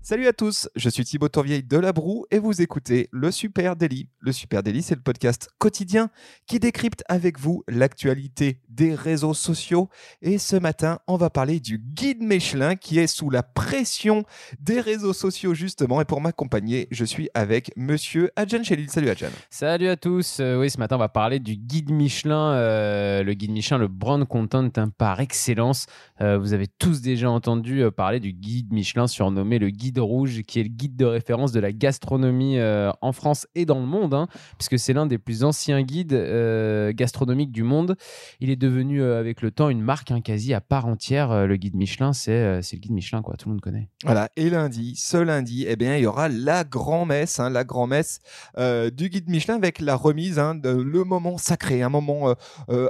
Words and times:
Salut 0.00 0.26
à 0.26 0.32
tous, 0.32 0.70
je 0.74 0.88
suis 0.88 1.04
Thibaut 1.04 1.28
Tourvieille 1.28 1.62
de 1.62 1.76
La 1.76 1.92
Broue 1.92 2.24
et 2.30 2.38
vous 2.38 2.62
écoutez 2.62 3.10
Le 3.12 3.30
Super 3.30 3.76
Daily. 3.76 4.08
Le 4.20 4.32
Super 4.32 4.62
Daily, 4.62 4.80
c'est 4.80 4.94
le 4.94 5.02
podcast 5.02 5.50
quotidien 5.58 6.08
qui 6.46 6.58
décrypte 6.58 7.04
avec 7.08 7.38
vous 7.38 7.62
l'actualité 7.68 8.62
des 8.70 8.94
réseaux 8.94 9.34
sociaux. 9.34 9.90
Et 10.22 10.38
ce 10.38 10.56
matin, 10.56 11.00
on 11.08 11.18
va 11.18 11.28
parler 11.28 11.60
du 11.60 11.78
guide 11.78 12.22
Michelin 12.22 12.74
qui 12.74 12.98
est 12.98 13.06
sous 13.06 13.28
la 13.28 13.42
pression 13.42 14.24
des 14.60 14.80
réseaux 14.80 15.12
sociaux 15.12 15.52
justement. 15.52 16.00
Et 16.00 16.06
pour 16.06 16.22
m'accompagner, 16.22 16.88
je 16.90 17.04
suis 17.04 17.28
avec 17.34 17.70
monsieur 17.76 18.30
Adjan 18.36 18.62
Chelil. 18.62 18.88
Salut 18.88 19.10
Adjan. 19.10 19.28
Salut 19.50 19.88
à 19.88 19.96
tous. 19.96 20.38
Euh, 20.40 20.58
oui, 20.58 20.70
ce 20.70 20.78
matin, 20.78 20.96
on 20.96 21.00
va 21.00 21.10
parler 21.10 21.38
du 21.38 21.56
guide 21.56 21.90
Michelin. 21.90 22.52
euh, 22.52 23.22
le 23.22 23.34
guide 23.34 23.50
Michelin, 23.50 23.76
le 23.76 23.88
brand 23.88 24.26
content 24.26 24.70
par 24.96 25.20
excellence. 25.20 25.84
Euh, 26.22 26.38
vous 26.38 26.54
avez 26.54 26.66
tous 26.66 27.02
déjà 27.02 27.28
entendu 27.28 27.82
parler 27.94 28.20
du 28.20 28.32
guide 28.32 28.72
Michelin 28.72 29.06
surnommé 29.06 29.58
le 29.58 29.68
guide 29.68 29.97
rouge, 30.00 30.42
qui 30.42 30.60
est 30.60 30.62
le 30.62 30.68
guide 30.68 30.96
de 30.96 31.04
référence 31.04 31.52
de 31.52 31.60
la 31.60 31.72
gastronomie 31.72 32.58
euh, 32.58 32.90
en 33.00 33.12
France 33.12 33.46
et 33.54 33.64
dans 33.64 33.80
le 33.80 33.86
monde, 33.86 34.14
hein, 34.14 34.28
puisque 34.58 34.78
c'est 34.78 34.92
l'un 34.92 35.06
des 35.06 35.18
plus 35.18 35.44
anciens 35.44 35.82
guides 35.82 36.12
euh, 36.12 36.92
gastronomiques 36.94 37.52
du 37.52 37.62
monde. 37.62 37.96
Il 38.40 38.50
est 38.50 38.56
devenu 38.56 39.02
euh, 39.02 39.18
avec 39.18 39.42
le 39.42 39.50
temps 39.50 39.68
une 39.68 39.82
marque 39.82 40.10
hein, 40.10 40.20
quasi 40.20 40.54
à 40.54 40.60
part 40.60 40.86
entière. 40.86 41.46
Le 41.46 41.56
guide 41.56 41.76
Michelin, 41.76 42.12
c'est 42.12 42.60
le 42.60 42.78
guide 42.78 42.92
Michelin, 42.92 43.22
quoi. 43.22 43.36
Tout 43.36 43.48
le 43.48 43.54
monde 43.54 43.60
connaît. 43.60 43.88
Voilà, 44.04 44.28
et 44.36 44.50
lundi, 44.50 44.94
ce 44.96 45.16
lundi, 45.16 45.64
eh 45.68 45.76
bien, 45.76 45.96
il 45.96 46.02
y 46.02 46.06
aura 46.06 46.28
la 46.28 46.64
grand-messe, 46.64 47.40
hein, 47.40 47.50
la 47.50 47.64
grand-messe 47.64 48.20
du 48.56 49.08
guide 49.08 49.28
Michelin 49.28 49.56
avec 49.56 49.80
la 49.80 49.94
remise, 49.94 50.38
hein, 50.38 50.58
le 50.64 51.04
moment 51.04 51.38
sacré, 51.38 51.82
un 51.82 51.88
moment 51.88 52.34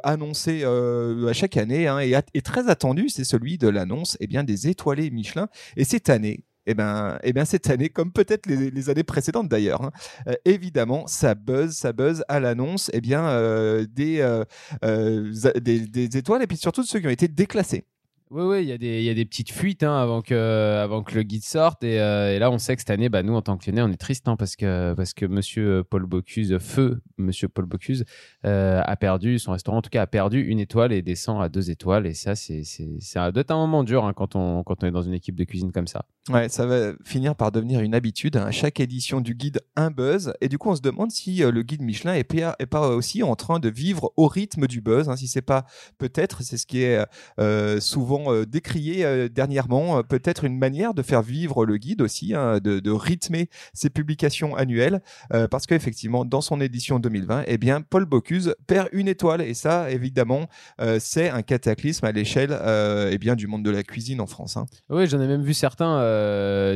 annoncé 0.03 0.65
à 0.65 1.33
chaque 1.33 1.57
année 1.57 1.85
et, 2.03 2.17
et 2.35 2.43
très 2.43 2.69
attendu, 2.69 3.09
c'est 3.09 3.25
celui 3.25 3.59
de 3.59 3.69
l'annonce 3.69 4.17
eh 4.21 4.27
bien, 4.27 4.45
des 4.45 4.69
étoilés 4.69 5.11
Michelin. 5.11 5.49
Et 5.77 5.85
cette 5.85 6.09
année, 6.09 6.45
eh 6.71 6.75
ben, 6.75 7.19
eh 7.23 7.33
bien, 7.33 7.47
cette 7.47 7.71
année, 7.71 7.89
comme 7.89 8.13
peut-être 8.13 8.45
les, 8.47 8.91
années 8.91 9.03
précédentes 9.03 9.49
d'ailleurs, 9.49 9.83
hein, 9.83 9.91
euh, 10.29 10.35
évidemment, 10.45 11.07
ça 11.07 11.35
buzz, 11.35 11.75
ça 11.75 11.95
buzz 11.95 12.23
à 12.29 12.41
l'annonce 12.41 12.91
eh 12.93 13.01
bien, 13.01 13.27
euh, 13.27 13.87
des, 13.91 14.21
euh, 14.21 15.33
des, 15.61 15.81
des 15.81 16.17
étoiles 16.19 16.43
et 16.43 16.47
puis 16.47 16.59
surtout 16.59 16.83
de 16.83 16.87
ceux 16.87 17.01
qui 17.01 17.07
ont 17.07 17.11
été 17.11 17.27
déclassés. 17.27 17.85
Oui, 18.31 18.43
oui, 18.43 18.63
il 18.63 18.69
y, 18.69 18.73
a 18.73 18.79
des- 18.79 19.03
y 19.03 19.09
a 19.09 19.15
des 19.15 19.25
petites 19.25 19.51
fuites 19.51 19.83
hein, 19.83 19.97
avant, 19.97 20.21
que, 20.21 20.35
avant 20.83 21.03
que 21.03 21.15
le 21.15 21.23
guide 21.23 21.45
sorte. 21.45 21.83
Et, 21.83 21.99
euh, 21.99 22.35
et 22.37 22.39
là, 22.39 22.51
on 22.51 22.59
sait 22.59 22.77
que 22.77 22.83
cette 22.83 22.91
année, 22.91 23.09
bah, 23.09 23.23
nous, 23.23 23.35
en 23.35 23.41
tant 23.41 23.57
que 23.57 23.71
lyonnais, 23.71 23.81
on 23.81 23.89
est 23.89 23.97
triste 23.97 24.29
hein, 24.29 24.37
parce, 24.37 24.55
que, 24.55 24.93
parce 24.93 25.15
que 25.15 25.25
monsieur 25.25 25.83
Paul 25.83 26.05
Bocuse, 26.05 26.59
feu 26.59 27.01
monsieur 27.17 27.49
Paul 27.49 27.65
Bocuse, 27.65 28.05
euh, 28.45 28.83
a 28.85 28.97
perdu, 28.97 29.39
son 29.39 29.53
restaurant 29.53 29.79
en 29.79 29.83
tout 29.83 29.89
cas, 29.89 30.03
a 30.03 30.07
perdu 30.07 30.43
une 30.43 30.61
étoile 30.61 30.93
et 30.93 31.01
descend 31.01 31.43
à 31.43 31.49
deux 31.49 31.71
étoiles. 31.71 32.07
Et 32.07 32.13
ça, 32.13 32.35
c'est 32.35 32.63
être 33.35 33.51
un 33.51 33.57
moment 33.57 33.83
dur 33.83 34.05
hein, 34.05 34.13
quand, 34.13 34.37
on, 34.37 34.63
quand 34.63 34.85
on 34.85 34.87
est 34.87 34.91
dans 34.91 35.01
une 35.03 35.15
équipe 35.15 35.35
de 35.37 35.45
cuisine 35.45 35.73
comme 35.73 35.87
ça. 35.87 36.05
Ouais, 36.29 36.51
ça 36.51 36.67
va 36.67 36.93
finir 37.05 37.35
par 37.35 37.51
devenir 37.51 37.81
une 37.81 37.95
habitude. 37.95 38.37
À 38.37 38.51
chaque 38.51 38.79
édition 38.81 39.23
du 39.23 39.35
guide, 39.35 39.63
un 39.75 39.91
buzz. 39.91 40.35
Et 40.43 40.49
du 40.51 40.59
coup, 40.59 40.69
on 40.69 40.77
se 40.77 40.83
demande 40.83 41.11
si 41.11 41.43
euh, 41.43 41.51
le 41.51 41.63
guide 41.63 41.81
Michelin 41.81 42.13
est 42.13 42.25
pas, 42.25 42.89
aussi 42.89 43.23
en 43.23 43.37
train 43.37 43.59
de 43.59 43.71
vivre 43.71 44.13
au 44.19 44.29
rythme 44.29 44.67
du 44.67 44.83
buzz. 44.83 45.09
Si 45.17 45.29
c'est 45.29 45.41
pas 45.41 45.65
peut-être, 45.97 46.43
c'est 46.43 46.59
ce 46.59 46.67
qui 46.67 46.83
est 46.83 47.03
euh, 47.41 47.81
souvent 47.81 48.18
euh, 48.27 48.45
décrié 48.45 49.05
euh, 49.05 49.29
dernièrement, 49.29 49.99
euh, 49.99 50.03
peut-être 50.03 50.45
une 50.45 50.59
manière 50.59 50.95
de 50.95 51.03
faire 51.03 51.23
vivre 51.23 51.65
le 51.65 51.77
guide 51.77 52.03
aussi, 52.03 52.35
hein, 52.35 52.59
de, 52.59 52.91
rythmer 52.91 53.49
ses 53.75 53.91
publications 53.91 54.57
annuelles. 54.57 55.01
parce 55.51 55.67
qu'effectivement, 55.67 56.25
dans 56.25 56.41
son 56.41 56.61
édition 56.61 56.99
2020, 56.99 57.45
eh 57.47 57.59
bien, 57.59 57.81
Paul 57.83 58.07
Bocuse 58.07 58.55
perd 58.67 58.89
une 58.93 59.09
étoile. 59.09 59.43
Et 59.43 59.55
ça, 59.55 59.91
évidemment, 59.91 60.49
c'est 60.99 61.29
un 61.29 61.43
cataclysme 61.43 62.07
à 62.07 62.13
l'échelle 62.13 62.59
eh 63.11 63.19
bien, 63.19 63.37
du 63.37 63.47
monde 63.47 63.63
de 63.63 63.71
la 63.71 63.83
cuisine 63.83 64.21
en 64.21 64.27
France. 64.27 64.57
hein. 64.57 64.67
Oui, 64.89 65.07
j'en 65.07 65.21
ai 65.21 65.27
même 65.27 65.43
vu 65.43 65.55
certains 65.55 65.99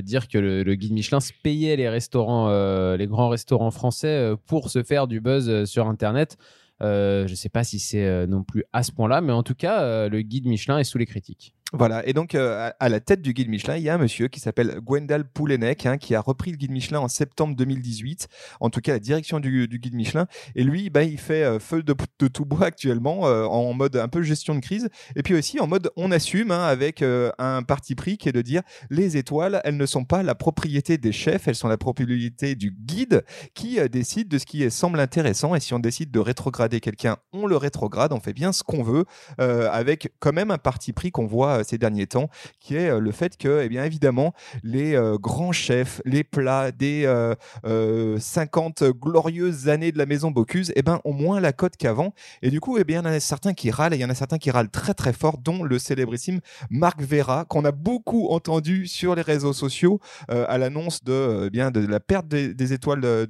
dire 0.03 0.29
que 0.29 0.39
le, 0.39 0.75
guide 0.75 0.93
Michelin 0.93 1.21
se 1.21 1.33
payait 1.43 1.77
les 1.77 1.89
restaurants, 1.89 2.49
les 2.95 3.07
grands 3.07 3.31
restaurants 3.31 3.71
français 3.71 4.33
pour 4.47 4.71
se 4.71 4.83
faire 4.83 5.07
du 5.07 5.21
buzz 5.21 5.65
sur 5.65 5.89
Internet. 5.89 6.37
Euh, 6.81 7.27
je 7.27 7.33
ne 7.33 7.37
sais 7.37 7.49
pas 7.49 7.65
si 7.65 7.79
c'est 7.79 8.05
euh, 8.05 8.27
non 8.27 8.43
plus 8.43 8.65
à 8.73 8.83
ce 8.83 8.93
point-là, 8.93 9.21
mais 9.21 9.33
en 9.33 9.43
tout 9.43 9.55
cas, 9.55 9.83
euh, 9.83 10.09
le 10.09 10.23
guide 10.23 10.47
Michelin 10.47 10.79
est 10.79 10.85
sous 10.85 10.99
les 10.99 11.07
critiques. 11.07 11.55
Voilà, 11.75 12.07
et 12.07 12.13
donc 12.13 12.35
euh, 12.35 12.71
à, 12.79 12.89
la 12.91 13.01
tête 13.01 13.23
du 13.23 13.33
guide 13.33 13.49
Michelin, 13.49 13.79
il 13.79 13.83
y 13.83 13.89
a 13.89 13.95
un 13.95 13.99
monsieur 13.99 14.29
qui 14.29 14.41
s'appelle 14.41 14.79
Gwendal 14.81 15.25
Poulenec, 15.25 15.87
hein, 15.87 15.97
qui 15.97 16.15
a 16.15 16.21
repris 16.21 16.51
le 16.51 16.59
guide 16.59 16.71
Michelin 16.71 17.01
en 17.01 17.09
septembre 17.09 17.57
2018, 17.57 18.29
en 18.61 18.69
tout 18.69 18.83
cas 18.83 18.93
la 18.93 18.99
direction 18.99 19.41
du, 19.41 19.67
guide 19.67 19.95
Michelin. 19.95 20.27
Et 20.55 20.65
lui, 20.65 20.91
bah, 20.91 21.03
il 21.03 21.19
fait 21.19 21.45
euh, 21.45 21.59
feu 21.59 21.83
de, 21.83 21.95
tout 22.29 22.45
bois 22.45 22.67
actuellement, 22.67 23.27
euh, 23.27 23.45
en 23.45 23.73
mode 23.73 23.97
un 23.97 24.09
peu 24.09 24.21
gestion 24.21 24.55
de 24.55 24.61
crise, 24.61 24.91
et 25.17 25.23
puis 25.23 25.33
aussi 25.35 25.61
en 25.61 25.67
mode 25.67 25.91
on 25.97 26.11
assume, 26.11 26.51
hein, 26.51 26.63
avec 26.63 27.03
un 27.39 27.63
parti 27.63 27.95
pris 27.95 28.19
qui 28.19 28.29
est 28.29 28.33
de 28.33 28.43
dire 28.43 28.61
les 28.91 29.17
étoiles, 29.17 29.63
elles 29.65 29.79
ne 29.79 29.87
sont 29.87 30.05
pas 30.05 30.23
la 30.23 30.35
propriété 30.35 30.99
des 30.99 31.13
chefs, 31.13 31.49
elles 31.49 31.55
sont 31.55 31.69
la 31.69 31.79
propriété 31.79 32.55
du 32.55 32.71
guide 32.71 33.25
qui 33.55 33.79
décide 33.89 34.29
de 34.29 34.37
ce 34.37 34.45
qui 34.45 34.71
semble 34.71 35.01
intéressant. 35.01 35.55
Et 35.55 35.61
si 35.61 35.73
on 35.73 35.79
décide 35.79 36.11
de 36.11 36.21
rétrograder 36.21 36.81
quelqu'un, 36.81 37.17
on 37.33 37.47
le 37.47 37.57
rétrograde, 37.57 38.13
on 38.13 38.21
fait 38.21 38.35
bien 38.35 38.53
ce 38.53 38.63
qu'on 38.63 38.83
veut, 38.83 39.07
avec 39.39 40.13
quand 40.19 40.35
même 40.35 40.51
un 40.51 40.59
parti 40.59 40.93
pris 40.93 41.11
qu'on 41.11 41.27
voit 41.27 41.62
ces 41.65 41.79
derniers 41.79 42.07
temps, 42.07 42.29
qui 42.61 42.77
est 42.77 42.91
euh, 42.91 43.01
le 43.01 43.13
fait 43.13 43.37
que, 43.37 43.63
eh 43.65 43.69
bien 43.69 43.85
évidemment, 43.85 44.35
les 44.63 44.95
euh, 44.95 45.17
grands 45.19 45.53
chefs, 45.53 46.01
les 46.05 46.25
plats 46.25 46.73
des 46.73 47.05
euh, 47.07 47.35
euh, 47.65 48.19
50 48.19 48.85
glorieuses 48.85 49.69
années 49.69 49.93
de 49.93 49.99
la 49.99 50.07
maison 50.07 50.31
Bocuse, 50.31 50.73
eh 50.77 50.83
ben, 50.83 51.01
ont 51.05 51.13
moins 51.13 51.41
la 51.41 51.53
cote 51.53 51.77
qu'avant. 51.77 52.15
Et 52.43 52.51
du 52.51 52.61
coup, 52.61 52.79
eh 52.79 52.85
bien, 52.85 53.03
il 53.03 53.05
y 53.05 53.09
en 53.09 53.13
a 53.13 53.21
certains 53.21 53.55
qui 53.55 53.71
râlent, 53.71 53.95
et 53.95 53.97
il 53.97 54.01
y 54.01 54.05
en 54.05 54.11
a 54.11 54.15
certains 54.15 54.39
qui 54.39 54.51
râlent 54.51 54.71
très 54.71 54.95
très 54.95 55.13
fort, 55.13 55.39
dont 55.39 55.63
le 55.63 55.79
célébrissime 55.79 56.41
Marc 56.71 57.01
Vera, 57.01 57.45
qu'on 57.45 57.65
a 57.65 57.73
beaucoup 57.73 58.29
entendu 58.29 58.87
sur 58.87 59.15
les 59.15 59.23
réseaux 59.23 59.53
sociaux 59.53 60.01
euh, 60.31 60.45
à 60.49 60.59
l'annonce 60.59 61.05
de, 61.05 61.13
euh, 61.13 61.51
eh 61.53 61.71
de 61.71 61.87
la 61.87 62.01
perte 62.01 62.29
des, 62.29 62.73
étoiles 62.73 63.01
de, 63.01 63.27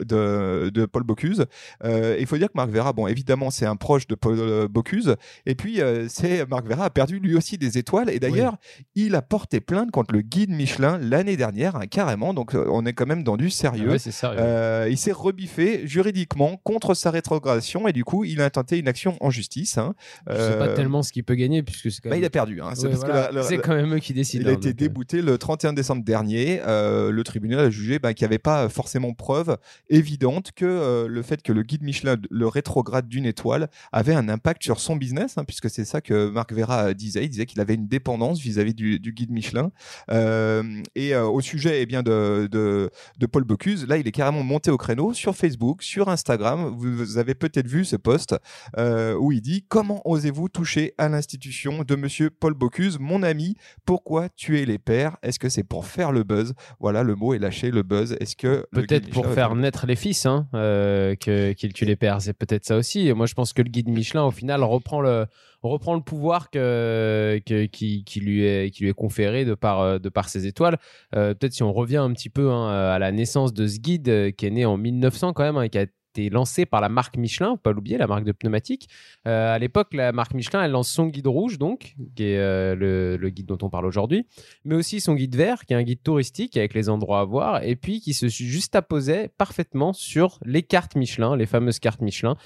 de, 0.00 0.86
Paul 0.86 1.02
Bocuse. 1.02 1.46
Euh, 1.84 2.16
il 2.18 2.26
faut 2.26 2.36
dire 2.36 2.48
que 2.48 2.56
Marc 2.56 2.70
Vera, 2.70 2.92
bon, 2.92 3.06
évidemment, 3.06 3.50
c'est 3.50 3.66
un 3.66 3.76
proche 3.76 4.06
de 4.06 4.14
Paul 4.14 4.38
euh, 4.38 4.68
Bocuse. 4.68 5.16
Et 5.46 5.54
puis, 5.54 5.80
euh, 5.80 6.06
c'est 6.08 6.48
Marc 6.48 6.66
Vera 6.66 6.84
a 6.84 6.90
perdu 6.90 7.18
lui 7.18 7.31
aussi 7.34 7.58
des 7.58 7.78
étoiles. 7.78 8.10
Et 8.10 8.18
d'ailleurs, 8.20 8.56
il 8.94 9.14
a 9.14 9.22
porté 9.22 9.60
plainte 9.60 9.90
contre 9.90 10.14
le 10.14 10.20
guide 10.22 10.50
Michelin 10.50 10.98
l'année 10.98 11.36
dernière, 11.36 11.76
hein, 11.76 11.86
carrément. 11.86 12.34
Donc, 12.34 12.54
euh, 12.54 12.64
on 12.70 12.84
est 12.86 12.92
quand 12.92 13.06
même 13.06 13.22
dans 13.24 13.36
du 13.36 13.50
sérieux. 13.50 13.86
Ah 13.88 13.92
ouais, 13.92 13.98
c'est 13.98 14.10
sérieux. 14.12 14.38
Euh, 14.40 14.88
il 14.90 14.96
s'est 14.98 15.12
rebiffé 15.12 15.86
juridiquement 15.86 16.56
contre 16.64 16.94
sa 16.94 17.10
rétrogradation 17.10 17.88
et 17.88 17.92
du 17.92 18.04
coup, 18.04 18.24
il 18.24 18.40
a 18.40 18.44
intenté 18.44 18.78
une 18.78 18.88
action 18.88 19.16
en 19.20 19.30
justice. 19.30 19.78
hein. 19.78 19.94
Je 20.28 20.34
sais 20.34 20.58
pas 20.58 20.68
Euh, 20.68 20.76
tellement 20.76 21.02
ce 21.02 21.12
qu'il 21.12 21.24
peut 21.24 21.34
gagner 21.34 21.62
puisque 21.62 21.90
c'est 21.90 22.00
quand 22.02 22.08
bah, 22.10 22.16
même. 22.16 22.22
il 22.22 22.26
a 22.26 22.30
perdu. 22.30 22.60
hein. 22.60 22.70
C'est 22.74 22.86
Ouais, 22.88 22.94
voilà. 22.94 23.30
quand 23.62 23.74
même 23.74 23.94
eux 23.94 23.98
qui 23.98 24.12
décident. 24.14 24.42
il 24.44 24.48
a 24.48 24.50
hein, 24.50 24.54
été 24.54 24.68
donc, 24.72 24.74
euh, 24.74 24.84
débouté 24.84 25.22
le 25.22 25.38
31 25.38 25.72
décembre 25.72 26.04
dernier. 26.04 26.60
Euh, 26.66 27.10
le 27.10 27.24
tribunal 27.24 27.60
a 27.60 27.70
jugé 27.70 27.98
bah, 27.98 28.14
qu'il 28.14 28.24
n'y 28.24 28.30
avait 28.30 28.38
pas 28.38 28.68
forcément 28.68 29.12
preuve 29.12 29.56
évidente 29.90 30.52
que 30.52 30.64
euh, 30.64 31.06
le 31.08 31.22
fait 31.22 31.42
que 31.42 31.52
le 31.52 31.62
guide 31.62 31.82
Michelin 31.82 32.16
le 32.30 32.46
rétrograde 32.46 33.08
d'une 33.08 33.26
étoile 33.26 33.68
avait 33.92 34.14
un 34.14 34.28
impact 34.28 34.62
sur 34.62 34.80
son 34.80 34.96
business, 34.96 35.36
puisque 35.46 35.70
c'est 35.70 35.84
ça 35.84 36.00
que 36.00 36.28
Marc 36.30 36.52
Vera 36.52 36.86
euh, 36.88 36.94
disait. 36.94 37.21
Il 37.24 37.30
disait 37.30 37.46
qu'il 37.46 37.60
avait 37.60 37.74
une 37.74 37.88
dépendance 37.88 38.40
vis-à-vis 38.40 38.74
du, 38.74 38.98
du 39.00 39.12
guide 39.12 39.30
Michelin. 39.30 39.70
Euh, 40.10 40.62
et 40.94 41.14
euh, 41.14 41.24
au 41.26 41.40
sujet 41.40 41.82
eh 41.82 41.86
bien, 41.86 42.02
de, 42.02 42.48
de, 42.50 42.90
de 43.18 43.26
Paul 43.26 43.44
Bocuse, 43.44 43.86
là, 43.86 43.96
il 43.98 44.06
est 44.06 44.12
carrément 44.12 44.42
monté 44.42 44.70
au 44.70 44.76
créneau 44.76 45.12
sur 45.14 45.34
Facebook, 45.34 45.82
sur 45.82 46.08
Instagram. 46.08 46.74
Vous, 46.76 46.96
vous 46.96 47.18
avez 47.18 47.34
peut-être 47.34 47.66
vu 47.66 47.84
ce 47.84 47.96
post 47.96 48.34
euh, 48.78 49.14
où 49.14 49.32
il 49.32 49.40
dit 49.40 49.64
Comment 49.68 50.02
osez-vous 50.04 50.48
toucher 50.48 50.94
à 50.98 51.08
l'institution 51.08 51.82
de 51.82 51.96
monsieur 51.96 52.30
Paul 52.30 52.54
Bocuse, 52.54 52.98
mon 52.98 53.22
ami? 53.22 53.56
Pourquoi 53.84 54.28
tuer 54.28 54.66
les 54.66 54.78
pères? 54.78 55.16
Est-ce 55.22 55.38
que 55.38 55.48
c'est 55.48 55.62
pour 55.64 55.86
faire 55.86 56.12
le 56.12 56.24
buzz? 56.24 56.54
Voilà, 56.80 57.02
le 57.02 57.14
mot 57.14 57.34
est 57.34 57.38
lâché, 57.38 57.70
le 57.70 57.82
buzz. 57.82 58.16
Est-ce 58.20 58.36
que. 58.36 58.66
Peut-être 58.72 59.10
pour 59.10 59.26
faire 59.26 59.54
naître 59.54 59.86
les 59.86 59.96
fils, 59.96 60.26
hein, 60.26 60.46
euh, 60.54 61.14
que- 61.16 61.52
qu'il 61.52 61.72
tue 61.72 61.84
les 61.84 61.96
pères. 61.96 62.20
C'est 62.20 62.32
peut-être 62.32 62.64
ça 62.64 62.76
aussi. 62.76 63.06
Et 63.08 63.14
moi, 63.14 63.26
je 63.26 63.34
pense 63.34 63.52
que 63.52 63.62
le 63.62 63.68
guide 63.70 63.88
Michelin, 63.88 64.24
au 64.24 64.30
final, 64.30 64.62
reprend 64.62 65.00
le, 65.00 65.26
reprend 65.68 65.94
le 65.94 66.00
pouvoir 66.00 66.50
que, 66.50 67.40
qui, 67.40 68.20
lui 68.20 68.44
est, 68.44 68.70
qui 68.70 68.82
lui 68.82 68.90
est 68.90 68.94
conféré 68.94 69.44
de 69.44 69.54
par, 69.54 69.80
euh, 69.80 69.98
de 69.98 70.08
par 70.08 70.28
ses 70.28 70.46
étoiles. 70.46 70.78
Euh, 71.14 71.34
peut-être 71.34 71.52
si 71.52 71.62
on 71.62 71.72
revient 71.72 71.98
un 71.98 72.12
petit 72.12 72.30
peu 72.30 72.50
hein, 72.50 72.68
à 72.68 72.98
la 72.98 73.12
naissance 73.12 73.52
de 73.54 73.66
ce 73.66 73.78
guide, 73.78 74.08
euh, 74.08 74.30
qui 74.30 74.46
est 74.46 74.50
né 74.50 74.64
en 74.64 74.76
1900 74.76 75.32
quand 75.32 75.44
même, 75.44 75.56
hein, 75.56 75.68
qui 75.68 75.78
a 75.78 75.86
été 76.12 76.30
lancé 76.30 76.66
par 76.66 76.80
la 76.80 76.88
marque 76.88 77.16
Michelin, 77.16 77.56
pas 77.56 77.72
l'oublier, 77.72 77.96
la 77.96 78.06
marque 78.06 78.24
de 78.24 78.32
pneumatiques. 78.32 78.88
à 79.24 79.58
l'époque, 79.58 79.94
la 79.94 80.12
marque 80.12 80.34
Michelin, 80.34 80.62
elle 80.62 80.70
lance 80.70 80.90
son 80.90 81.06
guide 81.06 81.26
rouge, 81.26 81.58
donc, 81.58 81.94
qui 82.14 82.24
est 82.24 82.74
le, 82.74 83.16
le, 83.16 83.30
guide 83.30 83.46
dont 83.46 83.58
on 83.62 83.70
parle 83.70 83.86
aujourd'hui, 83.86 84.26
mais 84.64 84.74
aussi 84.74 85.00
son 85.00 85.14
guide 85.14 85.34
vert, 85.36 85.64
qui 85.64 85.72
est 85.72 85.76
un 85.76 85.82
guide 85.82 86.02
touristique 86.02 86.56
avec 86.56 86.74
les 86.74 86.88
endroits 86.88 87.20
à 87.20 87.24
voir, 87.24 87.62
et 87.62 87.76
puis 87.76 88.00
qui 88.00 88.12
se 88.12 88.28
juxtaposait 88.28 89.30
parfaitement 89.38 89.92
sur 89.92 90.38
les 90.44 90.62
cartes 90.62 90.96
Michelin, 90.96 91.36
les 91.36 91.46
fameuses 91.46 91.78
cartes 91.78 92.02
Michelin, 92.02 92.36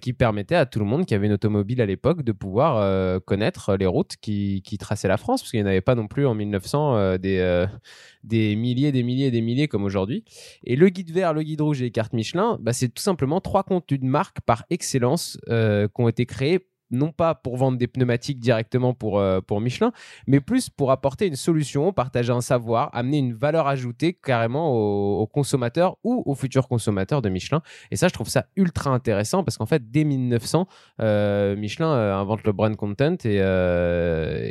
qui 0.00 0.12
permettaient 0.12 0.54
à 0.54 0.66
tout 0.66 0.78
le 0.78 0.84
monde 0.84 1.06
qui 1.06 1.14
avait 1.14 1.26
une 1.26 1.32
automobile 1.32 1.80
à 1.80 1.86
l'époque 1.86 2.22
de 2.22 2.32
pouvoir 2.32 3.20
connaître 3.22 3.76
les 3.76 3.86
routes 3.86 4.16
qui, 4.20 4.62
qui 4.64 4.78
traçaient 4.78 5.08
la 5.08 5.16
France, 5.16 5.42
parce 5.42 5.50
qu'il 5.50 5.60
n'y 5.60 5.64
en 5.64 5.70
avait 5.70 5.80
pas 5.80 5.94
non 5.94 6.06
plus 6.06 6.26
en 6.26 6.34
1900 6.34 7.18
des 7.18 7.66
des 8.26 8.56
milliers, 8.56 8.92
des 8.92 9.02
milliers, 9.02 9.30
des 9.30 9.40
milliers 9.40 9.68
comme 9.68 9.84
aujourd'hui. 9.84 10.24
Et 10.64 10.76
le 10.76 10.88
guide 10.88 11.12
vert, 11.12 11.32
le 11.32 11.42
guide 11.42 11.60
rouge 11.60 11.80
et 11.80 11.84
les 11.84 11.90
cartes 11.90 12.12
Michelin, 12.12 12.58
bah, 12.60 12.72
c'est 12.72 12.88
tout 12.88 13.02
simplement 13.02 13.15
trois 13.40 13.62
contenus 13.62 14.00
de 14.00 14.06
marque 14.06 14.40
par 14.40 14.64
excellence 14.70 15.38
euh, 15.48 15.88
qui 15.88 16.00
ont 16.00 16.08
été 16.08 16.26
créés 16.26 16.68
non 16.90 17.12
pas 17.12 17.34
pour 17.34 17.56
vendre 17.56 17.78
des 17.78 17.86
pneumatiques 17.86 18.38
directement 18.38 18.94
pour, 18.94 19.18
euh, 19.18 19.40
pour 19.40 19.60
Michelin, 19.60 19.92
mais 20.26 20.40
plus 20.40 20.70
pour 20.70 20.90
apporter 20.90 21.26
une 21.26 21.36
solution, 21.36 21.92
partager 21.92 22.32
un 22.32 22.40
savoir, 22.40 22.90
amener 22.94 23.18
une 23.18 23.34
valeur 23.34 23.66
ajoutée 23.66 24.12
carrément 24.12 24.72
aux, 24.72 25.26
consommateurs 25.26 25.96
ou 26.04 26.22
aux 26.24 26.34
futurs 26.34 26.68
consommateurs 26.68 27.22
de 27.22 27.28
Michelin. 27.28 27.60
Et 27.90 27.96
ça, 27.96 28.08
je 28.08 28.12
trouve 28.12 28.28
ça 28.28 28.46
ultra 28.56 28.90
intéressant 28.90 29.44
parce 29.44 29.56
qu'en 29.56 29.66
fait, 29.66 29.90
dès 29.90 30.04
1900, 30.04 30.66
euh, 31.00 31.56
Michelin 31.56 31.90
euh, 31.92 32.14
invente 32.14 32.44
le 32.44 32.52
brand 32.52 32.74
content 32.76 33.16
et, 33.24 33.36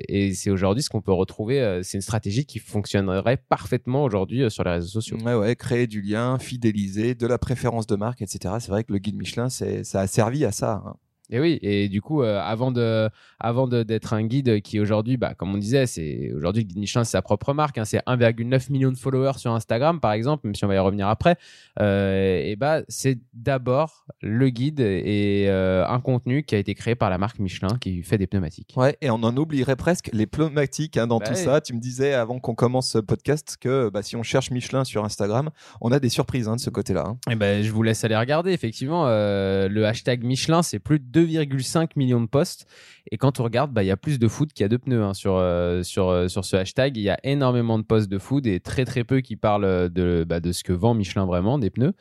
et 0.10 0.34
c'est 0.34 0.50
aujourd'hui 0.50 0.84
ce 0.84 0.90
qu'on 0.90 1.02
peut 1.02 1.14
retrouver. 1.14 1.80
c'est 1.84 1.98
une 1.98 2.02
stratégie 2.02 2.46
qui 2.46 2.60
fonctionnerait 2.60 3.38
parfaitement 3.38 4.04
aujourd'hui 4.04 4.50
sur 4.52 4.64
les 4.64 4.72
réseaux 4.72 4.88
sociaux. 4.88 5.18
Ouais, 5.24 5.34
ouais, 5.34 5.56
créer 5.56 5.88
du 5.88 6.02
lien, 6.02 6.38
fidéliser, 6.40 7.16
de 7.16 7.28
la 7.28 7.38
préférence 7.38 7.88
de 7.88 7.96
marque, 7.96 8.22
etc. 8.22 8.56
C'est 8.60 8.70
vrai 8.70 8.84
que 8.84 8.94
le 8.94 9.00
guide 9.00 9.16
Michelin, 9.16 9.50
ça 9.50 10.00
a 10.00 10.08
servi 10.08 10.46
à 10.46 10.52
ça. 10.52 10.84
Hein. 10.86 10.96
Et 11.31 11.39
oui, 11.39 11.60
et 11.62 11.89
du 11.89 12.01
coup, 12.01 12.22
euh, 12.22 12.39
avant 12.39 12.72
de, 12.72 13.10
avant 13.39 13.68
d'être 13.68 14.13
un 14.13 14.24
guide 14.24 14.62
qui 14.62 14.80
aujourd'hui, 14.80 15.18
bah, 15.18 15.33
comme 15.33 15.54
on 15.54 15.57
disait, 15.57 15.88
c'est 15.88 16.31
aujourd'hui 16.36 16.63
le 16.63 16.68
guide 16.68 16.77
Michelin, 16.77 17.04
c'est 17.04 17.12
sa 17.12 17.22
propre 17.22 17.54
marque. 17.54 17.77
Hein, 17.77 17.86
c'est 17.86 18.00
1,9 18.06 18.72
million 18.72 18.92
de 18.92 18.98
followers 18.98 19.38
sur 19.38 19.51
Instagram, 19.51 20.00
par 20.00 20.12
exemple, 20.12 20.45
même 20.45 20.56
si 20.56 20.63
on 20.66 20.68
va 20.68 20.75
y 20.75 20.80
revenir 20.80 21.07
après. 21.07 21.38
Euh, 21.80 22.42
et 22.44 22.56
bah, 22.56 22.81
c'est 22.88 23.18
d'abord 23.33 24.06
le 24.22 24.50
guide 24.50 24.80
et 24.80 25.45
euh, 25.48 25.86
un 25.88 26.00
contenu 26.00 26.44
qui 26.44 26.56
a 26.56 26.57
été 26.57 26.75
créé 26.75 26.95
par 26.95 27.10
la 27.10 27.18
marque 27.18 27.39
Michelin 27.39 27.77
qui 27.80 28.04
fait 28.04 28.18
des 28.18 28.27
pneumatiques. 28.27 28.74
Ouais, 28.77 28.98
et 29.01 29.10
on 29.10 29.16
en 29.16 29.36
oublierait 29.36 29.75
presque 29.75 30.10
les 30.13 30.27
pneumatiques 30.27 30.98
hein, 30.98 31.07
dans 31.07 31.19
bah 31.19 31.27
tout 31.27 31.36
ça. 31.36 31.62
Tu 31.62 31.74
me 31.74 31.80
disais 31.80 32.13
avant 32.13 32.39
qu'on 32.39 32.56
commence 32.56 32.89
ce 32.89 33.00
podcast 33.00 33.57
que 33.60 33.89
bah, 33.89 34.04
si 34.04 34.16
on 34.16 34.24
cherche 34.24 34.51
Michelin 34.51 34.83
sur 34.83 35.04
Instagram, 35.04 35.50
on 35.81 35.92
a 35.92 36.00
des 36.00 36.10
surprises 36.10 36.48
hein, 36.48 36.56
de 36.56 36.62
ce 36.62 36.69
côté-là. 36.69 37.16
Et 37.30 37.36
ben, 37.36 37.63
je 37.63 37.72
vous 37.72 37.81
laisse 37.81 38.04
aller 38.04 38.16
regarder. 38.16 38.51
Effectivement, 38.51 39.06
le 39.06 39.83
hashtag 39.86 40.24
Michelin, 40.24 40.62
c'est 40.62 40.80
plus 40.80 41.00
de 41.00 41.15
2,5 41.16 41.92
millions 41.96 42.22
de 42.22 42.28
posts. 42.28 42.68
Et 43.12 43.18
quand 43.18 43.40
on 43.40 43.44
regarde, 43.44 43.72
bah, 43.72 43.84
il 43.84 43.88
y 43.88 43.92
a 43.92 43.98
plus 43.98 44.18
de 44.20 44.28
food 44.28 44.52
qu'il 44.52 44.64
y 44.64 44.66
a 44.66 44.68
de 44.68 44.78
pneus 44.78 45.04
hein, 45.04 45.14
sur, 45.14 45.36
euh, 45.38 45.84
sur, 45.84 46.10
euh, 46.10 46.28
sur 46.28 46.44
ce 46.44 46.56
hashtag. 46.56 46.98
Il 46.98 47.04
y 47.04 47.10
a 47.10 47.20
énormément 47.24 47.78
de 47.78 47.84
posts 47.84 48.10
de 48.10 48.18
food 48.18 48.48
et 48.48 48.60
très 48.60 48.84
très 48.84 49.04
peu 49.04 49.22
qui 49.22 49.36
parlent 49.36 49.90
de, 49.90 50.26
bah, 50.28 50.40
de 50.40 50.52
ce 50.52 50.64
que 50.64 50.74
vend 50.74 50.94
Michelin 50.94 51.26
vraiment, 51.26 51.60
des 51.60 51.70
pneus. 51.70 51.94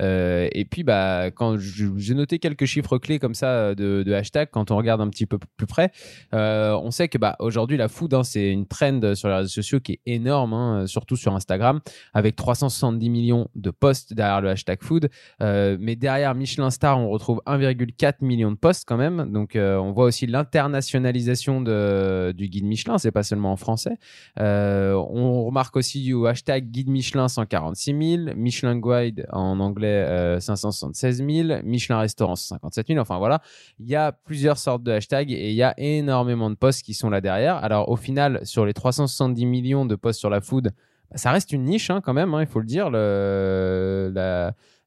Euh, 0.00 0.48
et 0.52 0.64
puis, 0.64 0.84
bah, 0.84 1.30
quand 1.32 1.58
j'ai 1.58 2.14
noté 2.14 2.38
quelques 2.38 2.66
chiffres 2.66 2.98
clés 2.98 3.18
comme 3.18 3.34
ça 3.34 3.74
de, 3.74 4.12
hashtag, 4.12 4.48
quand 4.52 4.70
on 4.70 4.76
regarde 4.76 5.00
un 5.00 5.08
petit 5.08 5.26
peu 5.26 5.38
plus 5.56 5.66
près, 5.66 5.90
on 6.32 6.90
sait 6.90 7.08
que 7.08 7.18
bah, 7.18 7.36
aujourd'hui, 7.40 7.76
la 7.76 7.88
food, 7.88 8.14
hein, 8.14 8.22
c'est 8.22 8.50
une 8.50 8.66
trend 8.66 9.14
sur 9.14 9.28
les 9.28 9.34
réseaux 9.34 9.48
sociaux 9.48 9.80
qui 9.80 9.92
est 9.92 10.00
énorme, 10.06 10.52
hein, 10.52 10.86
surtout 10.86 11.16
sur 11.16 11.34
Instagram, 11.34 11.80
avec 12.14 12.36
370 12.36 13.10
millions 13.10 13.48
de 13.54 13.70
posts 13.70 14.14
derrière 14.14 14.40
le 14.40 14.50
hashtag 14.50 14.82
food. 14.82 15.08
mais 15.40 15.96
derrière 15.96 16.34
Michelin 16.34 16.70
Star, 16.70 16.98
on 16.98 17.08
retrouve 17.08 17.42
1,4 17.46 18.16
million 18.20 18.50
de 18.50 18.56
posts 18.62 18.84
quand 18.86 18.96
même. 18.96 19.30
Donc, 19.30 19.52
on 19.56 19.92
voit 19.92 20.06
aussi 20.06 20.26
l'intérêt 20.26 20.62
internationalisation 20.62 21.60
de, 21.60 22.32
du 22.36 22.48
guide 22.48 22.64
Michelin, 22.64 22.96
c'est 22.98 23.10
pas 23.10 23.24
seulement 23.24 23.52
en 23.52 23.56
français. 23.56 23.98
Euh, 24.38 24.94
on 24.94 25.44
remarque 25.44 25.76
aussi 25.76 26.02
du 26.02 26.26
hashtag 26.26 26.70
guide 26.70 26.88
Michelin 26.88 27.26
146 27.26 28.16
000, 28.26 28.36
Michelin 28.36 28.78
Guide 28.78 29.26
en 29.32 29.58
anglais 29.58 30.38
576 30.40 31.20
euh, 31.20 31.44
000, 31.48 31.62
Michelin 31.64 31.98
Restaurant 31.98 32.36
157 32.36 32.88
000. 32.88 33.00
Enfin 33.00 33.18
voilà, 33.18 33.42
il 33.80 33.88
y 33.88 33.96
a 33.96 34.12
plusieurs 34.12 34.58
sortes 34.58 34.84
de 34.84 34.92
hashtags 34.92 35.32
et 35.32 35.50
il 35.50 35.56
y 35.56 35.62
a 35.62 35.74
énormément 35.78 36.48
de 36.48 36.54
posts 36.54 36.82
qui 36.82 36.94
sont 36.94 37.10
là 37.10 37.20
derrière. 37.20 37.56
Alors 37.56 37.88
au 37.88 37.96
final, 37.96 38.40
sur 38.44 38.64
les 38.64 38.72
370 38.72 39.44
millions 39.46 39.84
de 39.84 39.96
posts 39.96 40.20
sur 40.20 40.30
la 40.30 40.40
food, 40.40 40.72
bah, 41.10 41.16
ça 41.16 41.32
reste 41.32 41.52
une 41.52 41.64
niche 41.64 41.90
hein, 41.90 42.00
quand 42.00 42.14
même, 42.14 42.34
hein, 42.34 42.40
il 42.40 42.46
faut 42.46 42.60
le 42.60 42.66
dire. 42.66 42.88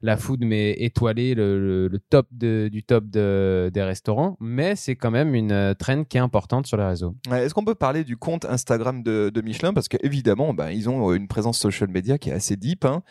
La 0.05 0.17
food 0.17 0.45
mais 0.45 0.71
étoilé 0.73 1.33
le, 1.35 1.89
top 2.09 2.27
du 2.31 2.83
top 2.83 3.05
des 3.07 3.71
restaurants, 3.75 4.37
mais 4.39 4.75
c'est 4.75 4.95
quand 4.95 5.11
même 5.11 5.33
une 5.33 5.51
euh, 5.51 5.73
trend 5.73 6.03
qui 6.03 6.17
est 6.17 6.21
importante 6.21 6.67
sur 6.67 6.77
les 6.77 6.85
réseaux. 6.85 7.15
Est-ce 7.31 7.53
qu'on 7.53 7.65
peut 7.65 7.75
parler 7.75 8.03
du 8.03 8.15
compte 8.15 8.45
Instagram 8.45 9.01
de, 9.01 9.41
Michelin? 9.43 9.73
Parce 9.73 9.87
qu'évidemment, 9.87 10.53
bah, 10.53 10.71
ils 10.71 10.89
ont 10.89 11.13
une 11.13 11.27
présence 11.27 11.57
social 11.57 11.89
media 11.89 12.17
qui 12.17 12.29
est 12.29 12.33
assez 12.33 12.55
deep. 12.55 12.85
Hein. 12.85 13.01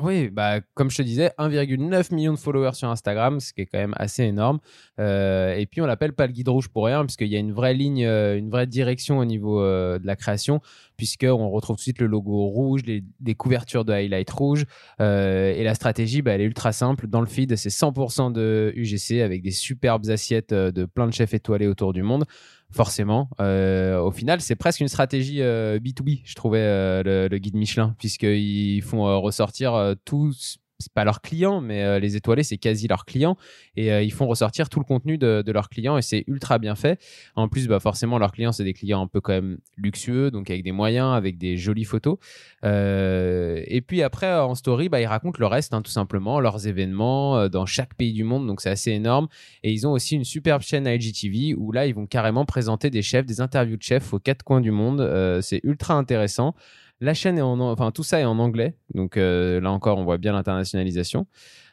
Oui, 0.00 0.30
bah, 0.30 0.60
comme 0.72 0.90
je 0.90 0.96
te 0.96 1.02
disais, 1.02 1.32
1,9 1.38 2.14
million 2.14 2.32
de 2.32 2.38
followers 2.38 2.72
sur 2.72 2.88
Instagram, 2.88 3.40
ce 3.40 3.52
qui 3.52 3.60
est 3.60 3.66
quand 3.66 3.78
même 3.78 3.94
assez 3.98 4.24
énorme. 4.24 4.58
Euh, 4.98 5.54
et 5.54 5.66
puis, 5.66 5.82
on 5.82 5.86
l'appelle 5.86 6.14
pas 6.14 6.26
le 6.26 6.32
guide 6.32 6.48
rouge 6.48 6.68
pour 6.68 6.86
rien, 6.86 7.04
puisqu'il 7.04 7.26
y 7.26 7.36
a 7.36 7.38
une 7.38 7.52
vraie 7.52 7.74
ligne, 7.74 8.06
euh, 8.06 8.38
une 8.38 8.48
vraie 8.48 8.66
direction 8.66 9.18
au 9.18 9.26
niveau 9.26 9.60
euh, 9.60 9.98
de 9.98 10.06
la 10.06 10.16
création, 10.16 10.62
puisqu'on 10.96 11.50
retrouve 11.50 11.76
tout 11.76 11.80
de 11.80 11.82
suite 11.82 12.00
le 12.00 12.06
logo 12.06 12.46
rouge, 12.46 12.80
les, 12.86 13.34
couvertures 13.34 13.84
de 13.84 13.92
highlight 13.92 14.30
rouge. 14.30 14.64
et 14.98 15.62
la 15.62 15.74
stratégie, 15.74 16.22
bah, 16.22 16.32
elle 16.32 16.40
est 16.40 16.46
ultra 16.46 16.72
simple. 16.72 17.06
Dans 17.06 17.20
le 17.20 17.26
feed, 17.26 17.54
c'est 17.56 17.68
100% 17.68 18.32
de 18.32 18.72
UGC 18.74 19.20
avec 19.20 19.42
des 19.42 19.50
superbes 19.50 20.08
assiettes 20.08 20.54
de 20.54 20.84
plein 20.86 21.06
de 21.06 21.12
chefs 21.12 21.34
étoilés 21.34 21.66
autour 21.66 21.92
du 21.92 22.02
monde 22.02 22.24
forcément. 22.72 23.28
Euh, 23.40 24.00
au 24.00 24.10
final, 24.10 24.40
c'est 24.40 24.56
presque 24.56 24.80
une 24.80 24.88
stratégie 24.88 25.38
B2B, 25.38 25.42
euh, 25.42 26.22
je 26.24 26.34
trouvais, 26.34 26.60
euh, 26.60 27.28
le, 27.28 27.38
guide 27.38 27.54
Michelin, 27.54 27.94
puisqu'ils 27.98 28.82
font 28.82 29.20
ressortir 29.20 29.94
tous 30.04 30.58
c'est 30.82 30.92
pas 30.92 31.04
leurs 31.04 31.20
clients, 31.20 31.60
mais 31.60 31.82
euh, 31.82 31.98
les 31.98 32.16
étoilés, 32.16 32.42
c'est 32.42 32.58
quasi 32.58 32.88
leurs 32.88 33.04
clients. 33.04 33.36
Et 33.76 33.92
euh, 33.92 34.02
ils 34.02 34.12
font 34.12 34.26
ressortir 34.26 34.68
tout 34.68 34.78
le 34.78 34.84
contenu 34.84 35.18
de, 35.18 35.42
leurs 35.52 35.68
clients 35.68 35.98
et 35.98 36.02
c'est 36.02 36.24
ultra 36.26 36.58
bien 36.58 36.74
fait. 36.74 37.00
En 37.36 37.48
plus, 37.48 37.68
bah, 37.68 37.80
forcément, 37.80 38.18
leurs 38.18 38.32
clients, 38.32 38.52
c'est 38.52 38.64
des 38.64 38.72
clients 38.72 39.02
un 39.02 39.06
peu 39.06 39.20
quand 39.20 39.32
même 39.32 39.58
luxueux, 39.76 40.30
donc 40.30 40.50
avec 40.50 40.62
des 40.62 40.72
moyens, 40.72 41.14
avec 41.14 41.38
des 41.38 41.56
jolies 41.56 41.84
photos. 41.84 42.18
Euh, 42.64 43.62
et 43.66 43.80
puis 43.80 44.02
après, 44.02 44.32
en 44.32 44.54
story, 44.54 44.88
bah, 44.88 45.00
ils 45.00 45.06
racontent 45.06 45.38
le 45.38 45.46
reste, 45.46 45.74
hein, 45.74 45.82
tout 45.82 45.90
simplement, 45.90 46.40
leurs 46.40 46.66
événements 46.66 47.48
dans 47.48 47.66
chaque 47.66 47.94
pays 47.94 48.12
du 48.12 48.24
monde. 48.24 48.46
Donc 48.46 48.60
c'est 48.60 48.70
assez 48.70 48.90
énorme. 48.90 49.28
Et 49.62 49.72
ils 49.72 49.86
ont 49.86 49.92
aussi 49.92 50.16
une 50.16 50.24
superbe 50.24 50.62
chaîne 50.62 50.86
IGTV 50.86 51.54
où 51.54 51.72
là, 51.72 51.86
ils 51.86 51.94
vont 51.94 52.06
carrément 52.06 52.44
présenter 52.44 52.90
des 52.90 53.02
chefs, 53.02 53.26
des 53.26 53.40
interviews 53.40 53.76
de 53.76 53.82
chefs 53.82 54.12
aux 54.12 54.18
quatre 54.18 54.42
coins 54.42 54.60
du 54.60 54.70
monde. 54.70 55.40
c'est 55.42 55.60
ultra 55.64 55.94
intéressant. 55.94 56.54
La 57.02 57.14
chaîne 57.14 57.36
est 57.36 57.42
en, 57.42 57.58
enfin 57.58 57.90
tout 57.90 58.04
ça 58.04 58.20
est 58.20 58.24
en 58.24 58.38
anglais, 58.38 58.76
donc 58.94 59.16
euh, 59.16 59.60
là 59.60 59.72
encore 59.72 59.98
on 59.98 60.04
voit 60.04 60.18
bien 60.18 60.32
l'internationalisation. 60.32 61.26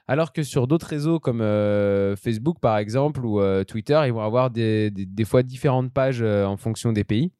Alors 0.08 0.34
que 0.34 0.42
sur 0.42 0.66
d'autres 0.66 0.88
réseaux 0.88 1.20
comme 1.20 1.42
euh, 1.42 2.16
Facebook 2.16 2.58
par 2.60 2.80
exemple 2.80 3.24
ou 3.24 3.40
euh, 3.40 3.64
Twitter, 3.64 4.02
ils 4.08 4.12
vont 4.12 4.24
avoir 4.24 4.50
des, 4.50 4.92
fois 5.26 5.44
différentes 5.44 5.94
pages 5.94 6.24
en 6.24 6.58
fonction 6.58 6.94
des 6.94 7.04
pays. 7.04 7.31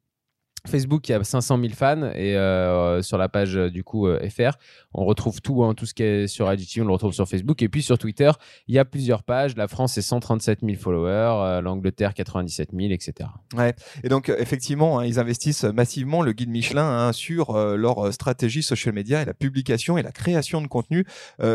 Facebook, 0.70 1.10
il 1.10 1.12
y 1.12 1.16
a 1.16 1.24
500 1.24 1.60
000 1.60 1.74
fans 1.74 2.12
et 2.16 2.38
euh, 2.38 3.02
sur 3.02 3.18
la 3.18 3.28
page 3.28 3.58
euh, 3.58 3.70
du 3.70 3.84
coup 3.84 4.08
euh, 4.08 4.20
FR, 4.30 4.58
on 4.94 5.04
retrouve 5.04 5.42
tout, 5.42 5.64
hein, 5.64 5.74
tout 5.74 5.86
ce 5.86 5.94
qui 5.94 6.04
est 6.04 6.28
sur 6.28 6.52
IGTV, 6.52 6.82
on 6.84 6.86
le 6.88 6.94
retrouve 6.94 7.14
sur 7.14 7.28
Facebook 7.28 7.62
et 7.62 7.70
puis 7.70 7.82
sur 7.82 7.98
Twitter, 7.98 8.32
il 8.68 8.76
y 8.76 8.80
a 8.80 8.86
plusieurs 8.86 9.24
pages. 9.24 9.56
La 9.58 9.68
France, 9.68 9.94
c'est 9.94 10.02
137 10.02 10.60
000 10.64 10.78
followers, 10.78 11.62
l'Angleterre 11.62 12.14
97 12.14 12.70
000, 12.74 12.92
etc. 12.92 13.30
Ouais. 13.56 13.74
Et 14.04 14.10
donc 14.10 14.30
effectivement, 14.30 15.00
hein, 15.00 15.06
ils 15.06 15.20
investissent 15.20 15.64
massivement 15.64 16.22
le 16.22 16.32
guide 16.32 16.50
Michelin 16.50 16.86
hein, 16.86 17.14
sur 17.14 17.58
leur 17.58 18.14
stratégie 18.14 18.64
social 18.64 18.94
media 18.94 19.22
et 19.22 19.26
la 19.26 19.34
publication 19.34 19.98
et 19.98 20.04
la 20.04 20.12
création 20.12 20.62
de 20.62 20.68
contenu, 20.68 21.06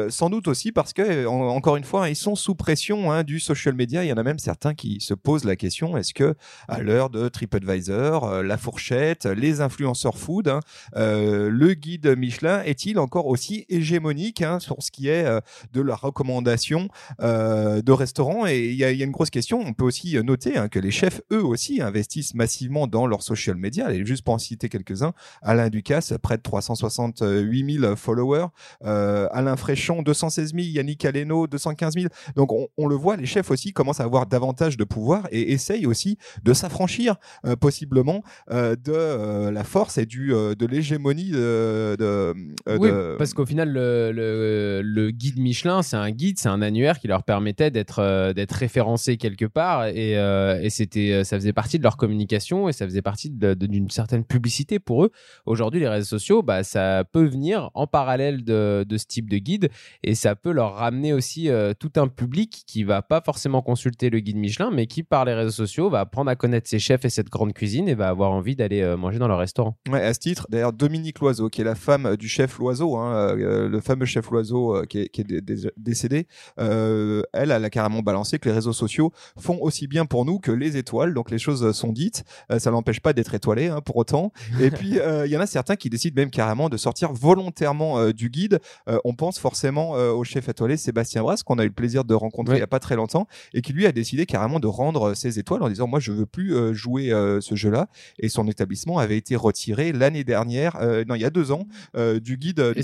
sans 0.09 0.31
doute 0.31 0.49
aussi 0.49 0.73
parce 0.73 0.93
que 0.93 1.27
encore 1.27 1.77
une 1.77 1.85
fois, 1.85 2.09
ils 2.09 2.17
sont 2.17 2.35
sous 2.35 2.55
pression 2.55 3.23
du 3.23 3.41
social 3.41 3.75
media. 3.75 4.05
Il 4.05 4.09
y 4.09 4.13
en 4.13 4.17
a 4.17 4.23
même 4.23 4.39
certains 4.39 4.75
qui 4.75 5.01
se 5.01 5.15
posent 5.15 5.45
la 5.45 5.57
question 5.57 5.97
est-ce 5.97 6.15
que 6.15 6.35
à 6.69 6.81
l'heure 6.81 7.11
de 7.11 7.29
TripAdvisor, 7.29 8.43
la 8.43 8.57
fourchette 8.57 9.04
les 9.25 9.61
influenceurs 9.61 10.19
food, 10.19 10.49
hein. 10.49 10.61
euh, 10.97 11.49
le 11.51 11.75
guide 11.75 12.17
Michelin 12.17 12.63
est-il 12.63 12.99
encore 12.99 13.27
aussi 13.27 13.67
hégémonique 13.69 14.43
hein, 14.43 14.59
sur 14.59 14.83
ce 14.83 14.91
qui 14.91 15.09
est 15.09 15.25
euh, 15.25 15.41
de 15.73 15.81
la 15.81 15.95
recommandation 15.95 16.89
euh, 17.21 17.83
de 17.83 17.93
restaurants? 17.93 18.47
Et 18.47 18.67
il 18.67 18.77
y, 18.77 18.85
a 18.85 18.91
une 18.91 19.11
grosse 19.11 19.31
question. 19.31 19.61
On 19.61 19.73
peut 19.73 19.85
aussi 19.85 20.17
noter 20.23 20.57
hein, 20.57 20.69
que 20.69 20.79
les 20.79 20.91
chefs, 20.91 21.21
eux 21.33 21.45
aussi, 21.45 21.81
investissent 21.81 22.35
massivement 22.35 22.87
dans 22.87 23.07
leurs 23.07 23.23
social 23.23 23.57
media. 23.57 23.93
Et 23.93 24.05
juste 24.05 24.25
pour 24.25 24.35
en 24.35 24.39
citer 24.39 24.69
quelques-uns, 24.69 25.13
Alain 25.43 25.69
Ducasse, 25.69 26.15
près 26.23 26.37
de 26.37 26.43
368 26.43 27.81
000 27.81 27.97
followers. 27.97 28.47
Alain 28.83 29.57
Fréchon, 29.57 30.03
216 30.03 30.55
000. 30.55 30.67
Yannick 30.67 31.05
Aleno, 31.05 31.47
215 31.47 31.95
000. 31.95 32.07
Donc 32.37 32.51
on, 32.53 32.87
le 32.87 32.97
voit, 32.97 33.17
les 33.17 33.27
chefs 33.27 33.51
aussi 33.51 33.73
commencent 33.73 34.01
à 34.01 34.05
avoir 34.05 34.27
davantage 34.27 34.77
de 34.77 34.85
pouvoir 34.85 35.27
et 35.31 35.53
essayent 35.53 35.87
aussi 35.87 36.19
de 36.43 36.53
s'affranchir 36.53 37.17
possiblement 37.61 38.23
de 38.85 39.49
la 39.51 39.65
force 39.65 39.99
et 39.99 40.07
du, 40.07 40.29
de 40.29 40.67
l'hégémonie 40.67 41.31
de. 41.31 41.97
de, 41.99 42.35
oui, 42.79 42.91
parce 43.19 43.35
qu'au 43.35 43.47
final, 43.47 43.71
le, 43.71 44.13
le, 44.13 44.83
le, 44.83 45.11
guide 45.11 45.39
Michelin, 45.39 45.83
c'est 45.83 45.97
un 45.97 46.11
guide, 46.11 46.39
c'est 46.39 46.49
un 46.49 46.63
annuaire 46.63 46.99
qui 46.99 47.09
leur 47.09 47.23
permettait 47.23 47.71
d'être 47.71 48.33
d'être 48.33 48.53
référencé 48.53 49.17
quelque 49.17 49.47
part 49.47 49.87
et, 49.87 50.13
et 50.13 50.71
c'était, 50.71 51.25
ça 51.25 51.37
faisait 51.37 51.53
partie 51.53 51.79
de 51.79 51.83
leur 51.83 51.97
communication 51.97 52.69
et 52.69 52.73
ça 52.73 52.87
faisait 52.87 53.03
partie 53.03 53.31
d'une 53.31 53.91
certaine 53.91 54.25
publicité 54.25 54.79
pour 54.79 55.05
eux. 55.05 55.11
Aujourd'hui, 55.47 55.81
les 55.81 55.89
réseaux 55.89 56.19
sociaux, 56.19 56.43
bah, 56.43 56.63
ça 56.63 57.05
peut 57.11 57.25
venir 57.25 57.71
en 57.75 57.87
parallèle 57.87 58.45
de, 58.45 58.85
de, 58.87 58.97
ce 58.97 59.07
type 59.07 59.31
de 59.31 59.39
guide 59.39 59.71
et 60.03 60.15
ça 60.15 60.35
peut 60.37 60.53
leur 60.53 60.75
ramener 60.75 61.13
aussi 61.13 61.49
tout 61.79 61.93
un 61.97 62.09
public 62.09 62.65
qui 62.67 62.85
va 62.85 63.03
pas 63.03 63.21
forcément 63.21 63.63
consulter 63.63 64.11
le 64.11 64.21
guide 64.21 64.37
Michelin, 64.37 64.71
mais 64.71 64.87
qui 64.87 65.03
par 65.03 65.25
les 65.25 65.35
réseaux 65.35 65.51
sociaux 65.51 65.91
va 65.91 66.01
apprendre 66.01 66.31
à 66.31 66.37
connaître 66.37 66.69
ses 66.69 66.79
chefs 66.79 67.05
et 67.05 67.11
cette 67.11 67.29
grande 67.29 67.53
cuisine 67.53 67.89
et 67.89 67.95
va 67.95 68.09
avoir 68.09 68.33
envie 68.33 68.57
d'aller 68.57 68.74
euh, 68.83 68.97
manger 68.97 69.19
dans 69.19 69.29
leur 69.29 69.39
restaurant. 69.39 69.77
Ouais, 69.89 70.03
à 70.03 70.15
ce 70.15 70.21
titre, 70.21 70.47
d'ailleurs, 70.51 70.73
Dominique 70.73 71.21
Loiseau, 71.21 71.49
qui 71.49 71.61
est 71.61 71.65
la 71.65 71.75
femme 71.75 72.17
du 72.17 72.29
chef 72.29 72.59
Loiseau, 72.59 72.97
hein, 72.97 73.37
euh, 73.39 73.69
le 73.69 73.81
fameux 73.81 74.07
chef 74.07 74.31
Loiseau 74.31 74.77
euh, 74.77 74.85
qui 74.85 75.01
est, 75.01 75.75
décédé, 75.77 76.27
elle, 76.57 77.25
elle 77.33 77.53
a 77.53 77.71
carrément 77.71 78.01
balancé 78.01 78.39
que 78.39 78.49
les 78.49 78.55
réseaux 78.55 78.73
sociaux 78.73 79.13
font 79.39 79.59
aussi 79.61 79.87
bien 79.87 80.07
pour 80.07 80.25
nous 80.25 80.39
que 80.39 80.51
les 80.51 80.77
étoiles. 80.77 81.15
Donc 81.15 81.31
les 81.31 81.39
choses 81.39 81.73
sont 81.73 81.93
dites, 81.93 82.25
ça 82.59 82.71
n'empêche 82.71 83.01
pas 83.01 83.13
d'être 83.13 83.35
étoilé 83.35 83.69
hein, 83.69 83.81
pour 83.81 83.97
autant. 83.97 84.33
Et 84.61 84.71
puis 84.71 84.99
il 85.25 85.31
y 85.31 85.37
en 85.37 85.41
a 85.41 85.47
certains 85.47 85.77
qui 85.77 85.91
décident 85.91 86.15
même 86.21 86.31
carrément 86.31 86.69
de 86.69 86.77
sortir 86.77 87.13
volontairement 87.13 88.11
du 88.11 88.31
guide. 88.31 88.61
on 89.05 89.15
pense 89.15 89.39
forcément 89.39 89.93
au 89.93 90.25
chef 90.25 90.49
étoilé 90.49 90.77
Sébastien 90.77 91.23
Brasse 91.23 91.43
qu'on 91.43 91.59
a 91.59 91.65
eu 91.65 91.69
le 91.69 91.73
plaisir 91.73 92.05
de 92.05 92.15
rencontrer 92.15 92.55
il 92.57 92.59
n'y 92.59 92.63
a 92.63 92.69
pas 92.69 92.81
très 92.81 92.97
longtemps 92.97 93.27
et 93.53 93.63
qui 93.63 93.73
lui 93.73 93.87
a 93.87 93.93
décidé 93.93 94.27
carrément 94.27 94.61
de 94.61 94.67
rendre 94.67 95.15
ses 95.15 95.39
étoiles 95.39 95.63
en 95.63 95.69
disant 95.69 95.87
moi 95.87 96.01
je 96.01 96.13
veux 96.13 96.27
plus 96.27 96.55
euh, 96.55 96.73
jouer 96.73 97.13
euh, 97.13 97.41
ce 97.41 97.55
jeu-là 97.55 97.89
et 98.19 98.29
son 98.29 98.47
établissement 98.65 98.99
avait 98.99 99.17
été 99.17 99.37
retiré 99.37 99.93
l'année 99.93 100.25
dernière, 100.25 100.77
euh, 100.81 101.05
non 101.07 101.15
il 101.15 101.21
y 101.21 101.25
a 101.25 101.31
deux 101.31 101.53
ans 101.53 101.67
du 101.95 102.37
guide. 102.37 102.75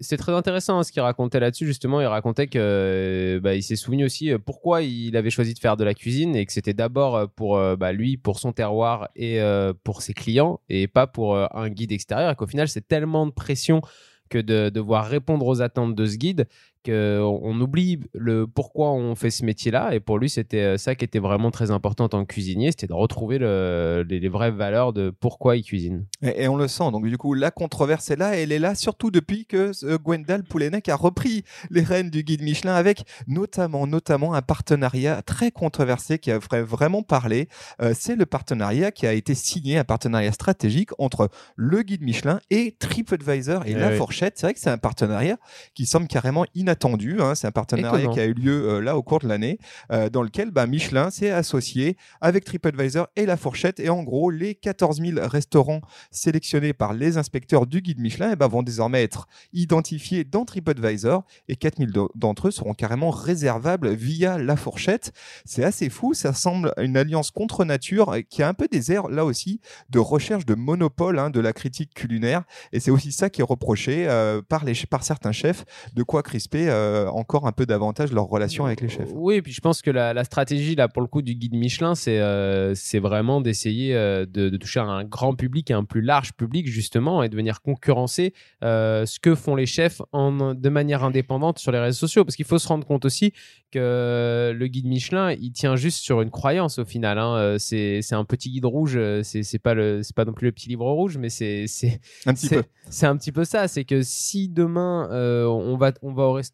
c'est 0.00 0.16
très 0.16 0.32
intéressant 0.32 0.78
hein, 0.78 0.82
ce 0.82 0.92
qu'il 0.92 1.02
racontait 1.02 1.40
là-dessus 1.40 1.66
justement. 1.66 2.00
Il 2.00 2.06
racontait 2.06 2.46
que 2.46 3.40
bah, 3.42 3.54
il 3.54 3.62
s'est 3.62 3.76
souvenu 3.76 4.04
aussi 4.04 4.32
pourquoi 4.44 4.82
il 4.82 5.16
avait 5.16 5.30
choisi 5.30 5.54
de 5.54 5.58
faire 5.58 5.76
de 5.76 5.84
la 5.84 5.94
cuisine 5.94 6.36
et 6.36 6.46
que 6.46 6.52
c'était 6.52 6.74
d'abord 6.74 7.28
pour 7.30 7.60
bah, 7.76 7.92
lui, 7.92 8.16
pour 8.16 8.38
son 8.38 8.52
terroir 8.52 9.08
et 9.16 9.40
pour 9.84 10.02
ses 10.02 10.14
clients 10.14 10.60
et 10.68 10.88
pas 10.88 11.06
pour 11.06 11.36
un 11.36 11.68
guide 11.68 11.92
extérieur. 11.92 12.30
Et 12.30 12.34
qu'au 12.34 12.46
final 12.46 12.68
c'est 12.68 12.86
tellement 12.86 13.26
de 13.26 13.32
pression 13.32 13.82
que 14.30 14.38
de 14.38 14.70
devoir 14.70 15.06
répondre 15.06 15.46
aux 15.46 15.60
attentes 15.60 15.94
de 15.94 16.06
ce 16.06 16.16
guide 16.16 16.46
qu'on 16.84 17.60
oublie 17.60 18.00
le 18.14 18.46
pourquoi 18.46 18.92
on 18.92 19.14
fait 19.14 19.30
ce 19.30 19.44
métier-là. 19.44 19.94
Et 19.94 20.00
pour 20.00 20.18
lui, 20.18 20.30
c'était 20.30 20.62
euh, 20.62 20.78
ça 20.78 20.94
qui 20.94 21.04
était 21.04 21.18
vraiment 21.18 21.50
très 21.50 21.70
important 21.70 22.04
en 22.04 22.08
tant 22.08 22.24
que 22.24 22.32
cuisinier, 22.32 22.70
c'était 22.70 22.86
de 22.86 22.94
retrouver 22.94 23.38
les, 23.38 24.28
vraies 24.28 24.50
valeurs 24.50 24.92
de 24.92 25.10
pourquoi 25.10 25.56
il 25.56 25.62
cuisine. 25.62 26.06
Et, 26.22 26.48
on 26.48 26.56
le 26.56 26.68
sent. 26.68 26.90
Donc 26.92 27.06
du 27.06 27.18
coup, 27.18 27.34
la 27.34 27.50
controverse 27.50 28.10
est 28.10 28.16
là. 28.16 28.36
Et 28.36 28.42
elle 28.42 28.52
est 28.52 28.58
là 28.58 28.74
surtout 28.74 29.10
depuis 29.10 29.46
que 29.46 29.72
euh, 29.84 29.98
Gwendal 29.98 30.44
Poulenec 30.44 30.88
a 30.88 30.96
repris 30.96 31.44
les 31.70 31.82
rênes 31.82 32.10
du 32.10 32.22
guide 32.22 32.42
Michelin 32.42 32.74
avec 32.74 33.04
notamment, 33.26 33.86
notamment 33.86 34.34
un 34.34 34.42
partenariat 34.42 35.22
très 35.22 35.50
controversé 35.50 36.18
qui 36.18 36.30
a 36.30 36.38
vraiment 36.38 37.02
parlé. 37.02 37.48
Euh, 37.82 37.92
c'est 37.96 38.16
le 38.16 38.26
partenariat 38.26 38.90
qui 38.90 39.06
a 39.06 39.12
été 39.12 39.34
signé, 39.34 39.78
un 39.78 39.84
partenariat 39.84 40.32
stratégique 40.32 40.90
entre 40.98 41.28
le 41.56 41.82
guide 41.82 42.02
Michelin 42.02 42.40
et 42.50 42.76
TripAdvisor 42.78 43.66
et, 43.66 43.72
eh 43.72 43.74
La 43.74 43.92
Fourchette. 43.92 44.38
C'est 44.38 44.46
vrai 44.46 44.54
que 44.54 44.60
c'est 44.60 44.70
un 44.70 44.78
partenariat 44.78 45.38
qui 45.74 45.86
semble 45.86 46.06
carrément 46.06 46.44
inattendu 46.70 47.10
attendu. 47.16 47.20
Hein. 47.20 47.34
c'est 47.34 47.46
un 47.46 47.52
partenariat 47.52 48.08
qui 48.08 48.20
a 48.20 48.26
eu 48.26 48.32
lieu 48.32 48.68
euh, 48.68 48.80
là 48.80 48.96
au 48.96 49.02
cours 49.02 49.18
de 49.18 49.28
l'année, 49.28 49.58
euh, 49.92 50.08
dans 50.08 50.22
lequel 50.22 50.50
bah, 50.50 50.66
Michelin 50.66 51.10
s'est 51.10 51.30
associé 51.30 51.96
avec 52.20 52.44
TripAdvisor 52.44 53.08
et 53.16 53.26
La 53.26 53.36
Fourchette. 53.36 53.80
Et 53.80 53.90
en 53.90 54.02
gros, 54.02 54.30
les 54.30 54.54
14 54.54 55.00
000 55.00 55.26
restaurants 55.28 55.80
sélectionnés 56.10 56.72
par 56.72 56.94
les 56.94 57.18
inspecteurs 57.18 57.66
du 57.66 57.82
guide 57.82 57.98
Michelin 57.98 58.30
eh 58.32 58.36
ben, 58.36 58.46
vont 58.48 58.62
désormais 58.62 59.02
être 59.02 59.26
identifiés 59.52 60.24
dans 60.24 60.44
TripAdvisor 60.44 61.24
et 61.48 61.56
4 61.56 61.78
000 61.78 62.10
d'entre 62.14 62.48
eux 62.48 62.50
seront 62.50 62.74
carrément 62.74 63.10
réservables 63.10 63.90
via 63.90 64.38
La 64.38 64.56
Fourchette. 64.56 65.12
C'est 65.44 65.64
assez 65.64 65.90
fou, 65.90 66.14
ça 66.14 66.32
semble 66.32 66.72
une 66.78 66.96
alliance 66.96 67.30
contre 67.30 67.64
nature 67.64 68.16
qui 68.28 68.42
a 68.42 68.48
un 68.48 68.54
peu 68.54 68.68
des 68.68 68.92
airs 68.92 69.08
là 69.08 69.24
aussi 69.24 69.60
de 69.90 69.98
recherche 69.98 70.46
de 70.46 70.54
monopole 70.54 71.18
hein, 71.18 71.30
de 71.30 71.40
la 71.40 71.52
critique 71.52 71.94
culinaire. 71.94 72.44
Et 72.72 72.80
c'est 72.80 72.90
aussi 72.90 73.12
ça 73.12 73.30
qui 73.30 73.40
est 73.40 73.44
reproché 73.44 74.06
euh, 74.08 74.40
par, 74.42 74.64
les, 74.64 74.74
par 74.88 75.04
certains 75.04 75.32
chefs, 75.32 75.64
de 75.94 76.02
quoi 76.02 76.22
crisper 76.22 76.59
euh, 76.68 77.08
encore 77.10 77.46
un 77.46 77.52
peu 77.52 77.66
davantage 77.66 78.12
leur 78.12 78.26
relation 78.26 78.66
avec 78.66 78.80
les 78.80 78.88
chefs. 78.88 79.08
Oui, 79.14 79.36
et 79.36 79.42
puis 79.42 79.52
je 79.52 79.60
pense 79.60 79.82
que 79.82 79.90
la, 79.90 80.24
stratégie 80.24 80.74
là 80.74 80.88
pour 80.88 81.02
le 81.02 81.08
coup 81.08 81.22
du 81.22 81.34
guide 81.34 81.54
Michelin, 81.54 81.94
c'est 81.94 82.18
euh, 82.20 82.74
vraiment 82.94 83.40
d'essayer 83.40 83.94
euh, 83.94 84.26
de, 84.26 84.56
toucher 84.56 84.80
un 84.80 85.04
grand 85.04 85.34
public, 85.34 85.70
un 85.70 85.84
plus 85.84 86.02
large 86.02 86.32
public 86.32 86.66
justement, 86.66 87.22
et 87.22 87.28
de 87.28 87.36
venir 87.36 87.62
concurrencer 87.62 88.34
ce 88.62 89.18
que 89.20 89.34
font 89.34 89.54
les 89.54 89.66
chefs 89.66 90.02
en, 90.12 90.54
de 90.54 90.68
manière 90.68 91.04
indépendante 91.04 91.58
sur 91.58 91.72
les 91.72 91.78
réseaux 91.78 91.98
sociaux, 91.98 92.24
parce 92.24 92.36
qu'il 92.36 92.44
faut 92.44 92.58
se 92.58 92.68
rendre 92.68 92.86
compte 92.86 93.04
aussi 93.04 93.32
que 93.72 94.52
le 94.54 94.66
guide 94.66 94.86
Michelin, 94.86 95.32
il 95.32 95.52
tient 95.52 95.76
juste 95.76 95.98
sur 95.98 96.22
une 96.22 96.30
croyance 96.30 96.78
au 96.78 96.84
final. 96.84 97.18
Hein. 97.18 97.56
C'est 97.58 98.02
un 98.12 98.24
petit 98.24 98.50
guide 98.50 98.64
rouge, 98.64 98.98
c'est 99.22 99.62
pas 99.62 99.74
le 99.74 100.00
pas 100.14 100.24
non 100.24 100.32
plus 100.32 100.46
le 100.46 100.52
petit 100.52 100.68
livre 100.68 100.90
rouge, 100.90 101.18
mais 101.18 101.28
c'est 101.28 101.66
c'est 101.66 102.00
un 102.26 102.34
petit 102.34 102.48
peu. 102.48 102.62
Un 103.02 103.16
petit 103.16 103.32
peu 103.32 103.44
ça, 103.44 103.68
c'est 103.68 103.84
que 103.84 104.02
si 104.02 104.48
demain 104.48 105.08
on 105.10 105.76
va 105.76 105.92
on 106.02 106.12
va 106.12 106.24
au 106.24 106.32
restaurant 106.32 106.49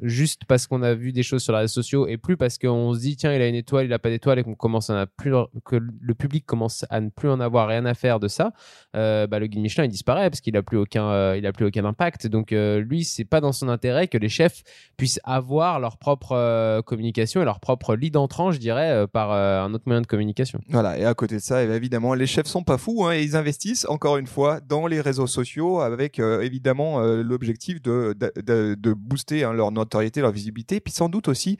juste 0.00 0.42
parce 0.46 0.66
qu'on 0.66 0.82
a 0.82 0.94
vu 0.94 1.12
des 1.12 1.22
choses 1.22 1.42
sur 1.42 1.52
les 1.52 1.60
réseaux 1.60 1.82
sociaux 1.82 2.06
et 2.06 2.16
plus 2.16 2.36
parce 2.36 2.58
qu'on 2.58 2.94
se 2.94 3.00
dit 3.00 3.16
tiens 3.16 3.34
il 3.34 3.42
a 3.42 3.48
une 3.48 3.54
étoile, 3.54 3.86
il 3.86 3.92
a 3.92 3.98
pas 3.98 4.10
d'étoile 4.10 4.38
et 4.38 4.42
qu'on 4.42 4.54
commence 4.54 4.90
à 4.90 5.06
plus 5.06 5.32
que 5.64 5.76
le 5.76 6.14
public 6.14 6.44
commence 6.46 6.84
à 6.90 7.00
ne 7.00 7.10
plus 7.10 7.28
en 7.28 7.40
avoir 7.40 7.68
rien 7.68 7.84
à 7.86 7.94
faire 7.94 8.20
de 8.20 8.28
ça, 8.28 8.52
euh, 8.96 9.26
bah, 9.26 9.38
le 9.38 9.46
guide 9.46 9.60
Michelin 9.60 9.84
il 9.84 9.90
disparaît 9.90 10.30
parce 10.30 10.40
qu'il 10.40 10.56
a 10.56 10.62
plus 10.62 10.78
aucun 10.78 11.04
euh, 11.04 11.36
il 11.36 11.46
a 11.46 11.52
plus 11.52 11.66
aucun 11.66 11.84
impact. 11.84 12.26
Donc 12.26 12.52
euh, 12.52 12.80
lui 12.80 13.04
c'est 13.04 13.24
pas 13.24 13.40
dans 13.40 13.52
son 13.52 13.68
intérêt 13.68 14.08
que 14.08 14.18
les 14.18 14.28
chefs 14.28 14.62
puissent 14.96 15.20
avoir 15.24 15.80
leur 15.80 15.98
propre 15.98 16.80
communication 16.82 17.42
et 17.42 17.44
leur 17.44 17.60
propre 17.60 17.94
lead 17.94 18.16
entrant 18.16 18.52
je 18.52 18.58
dirais 18.58 19.06
par 19.12 19.32
un 19.32 19.72
autre 19.74 19.84
moyen 19.86 20.00
de 20.00 20.06
communication. 20.06 20.60
Voilà 20.68 20.98
et 20.98 21.04
à 21.04 21.14
côté 21.14 21.36
de 21.36 21.40
ça 21.40 21.62
évidemment 21.62 22.14
les 22.14 22.26
chefs 22.26 22.46
sont 22.46 22.62
pas 22.62 22.78
fous 22.78 23.04
hein, 23.04 23.12
et 23.12 23.22
ils 23.22 23.36
investissent 23.36 23.86
encore 23.88 24.16
une 24.16 24.26
fois 24.26 24.60
dans 24.60 24.86
les 24.86 25.00
réseaux 25.00 25.26
sociaux 25.26 25.80
avec 25.80 26.18
évidemment 26.18 27.00
l'objectif 27.00 27.80
de, 27.82 28.14
de, 28.18 28.74
de 28.74 28.92
booster 28.92 29.19
hein, 29.30 29.52
leur 29.52 29.72
notoriété, 29.72 30.20
leur 30.20 30.32
visibilité, 30.32 30.80
puis 30.80 30.92
sans 30.92 31.08
doute 31.08 31.28
aussi, 31.28 31.58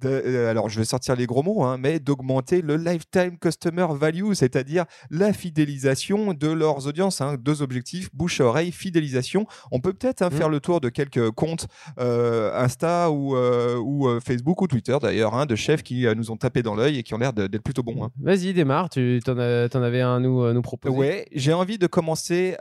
de, 0.00 0.08
euh, 0.08 0.50
alors 0.50 0.68
je 0.68 0.78
vais 0.78 0.84
sortir 0.84 1.16
les 1.16 1.26
gros 1.26 1.42
mots, 1.42 1.62
hein, 1.64 1.76
mais 1.78 2.00
d'augmenter 2.00 2.62
le 2.62 2.76
lifetime 2.76 3.38
customer 3.38 3.86
value, 3.90 4.32
c'est-à-dire 4.32 4.84
la 5.10 5.32
fidélisation 5.32 6.34
de 6.34 6.48
leurs 6.48 6.86
audiences. 6.86 7.20
Hein. 7.20 7.36
deux 7.38 7.62
objectifs, 7.62 8.08
bouche 8.14 8.40
à 8.40 8.44
oreille, 8.44 8.72
fidélisation. 8.72 9.46
On 9.70 9.80
peut 9.80 9.92
peut-être 9.92 10.24
mmh. 10.24 10.30
faire 10.30 10.48
le 10.48 10.60
tour 10.60 10.80
de 10.80 10.88
quelques 10.88 11.30
comptes 11.30 11.66
euh, 11.98 12.52
Insta 12.54 13.10
ou, 13.10 13.36
euh, 13.36 13.76
ou 13.76 14.20
Facebook 14.20 14.62
ou 14.62 14.66
Twitter 14.66 14.96
d'ailleurs, 15.00 15.46
de 15.46 15.56
chefs 15.56 15.82
qui 15.82 16.06
nous 16.16 16.30
ont 16.30 16.36
tapé 16.36 16.62
dans 16.62 16.74
l'œil 16.74 16.98
et 16.98 17.02
qui 17.02 17.14
ont 17.14 17.18
l'air 17.18 17.32
d'être 17.32 17.62
plutôt 17.62 17.82
bons. 17.82 18.10
Vas-y, 18.20 18.52
démarre, 18.52 18.90
tu 18.90 19.20
en, 19.26 19.32
en, 19.32 19.82
avais 19.82 20.00
un 20.00 20.16
à 20.16 20.20
nous, 20.20 20.52
nous 20.52 20.62
proposer. 20.62 20.94
Ouais, 20.94 21.26
j'ai 21.32 21.52
envie 21.52 21.78
de 21.78 21.86
commencer 21.86 22.56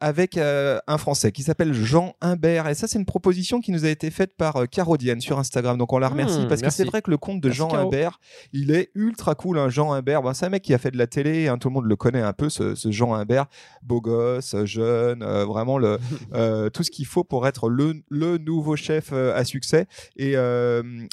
avec 0.00 0.36
un 0.38 0.98
Français 0.98 1.32
qui 1.32 1.42
s'appelle 1.42 1.72
Jean 1.72 2.14
Humbert, 2.20 2.68
et 2.68 2.74
ça 2.74 2.86
c'est 2.86 2.98
une 2.98 3.06
proposition 3.06 3.47
qui 3.60 3.72
nous 3.72 3.84
a 3.84 3.88
été 3.88 4.10
faite 4.10 4.36
par 4.36 4.56
euh, 4.56 4.66
Carodienne 4.66 5.20
sur 5.20 5.38
Instagram. 5.38 5.78
Donc 5.78 5.92
on 5.92 5.98
la 5.98 6.08
remercie 6.08 6.40
hmm, 6.40 6.48
parce 6.48 6.60
que 6.60 6.70
c'est 6.70 6.84
vrai 6.84 7.00
que 7.00 7.10
le 7.10 7.16
compte 7.16 7.40
de 7.40 7.50
Jean 7.50 7.74
Humbert, 7.74 8.20
il 8.52 8.70
est 8.70 8.90
ultra 8.94 9.34
cool. 9.34 9.58
Hein. 9.58 9.70
Jean 9.70 9.92
Humbert, 9.92 10.22
c'est 10.34 10.46
un 10.46 10.50
mec 10.50 10.62
qui 10.62 10.74
a 10.74 10.78
fait 10.78 10.90
de 10.90 10.98
la 10.98 11.06
télé, 11.06 11.48
hein. 11.48 11.56
tout 11.58 11.68
le 11.68 11.74
monde 11.74 11.86
le 11.86 11.96
connaît 11.96 12.20
un 12.20 12.34
peu, 12.34 12.50
ce, 12.50 12.74
Jean 12.90 13.14
Humbert, 13.14 13.46
beau 13.82 14.00
gosse, 14.00 14.54
jeune, 14.64 15.22
euh, 15.22 15.46
vraiment 15.46 15.78
le, 15.78 15.98
euh, 16.34 16.68
tout 16.68 16.82
ce 16.82 16.90
qu'il 16.90 17.06
faut 17.06 17.24
pour 17.24 17.46
être 17.46 17.70
le, 17.70 18.02
le 18.10 18.36
nouveau 18.36 18.76
chef 18.76 19.12
à 19.12 19.44
succès. 19.44 19.86
Et 20.16 20.34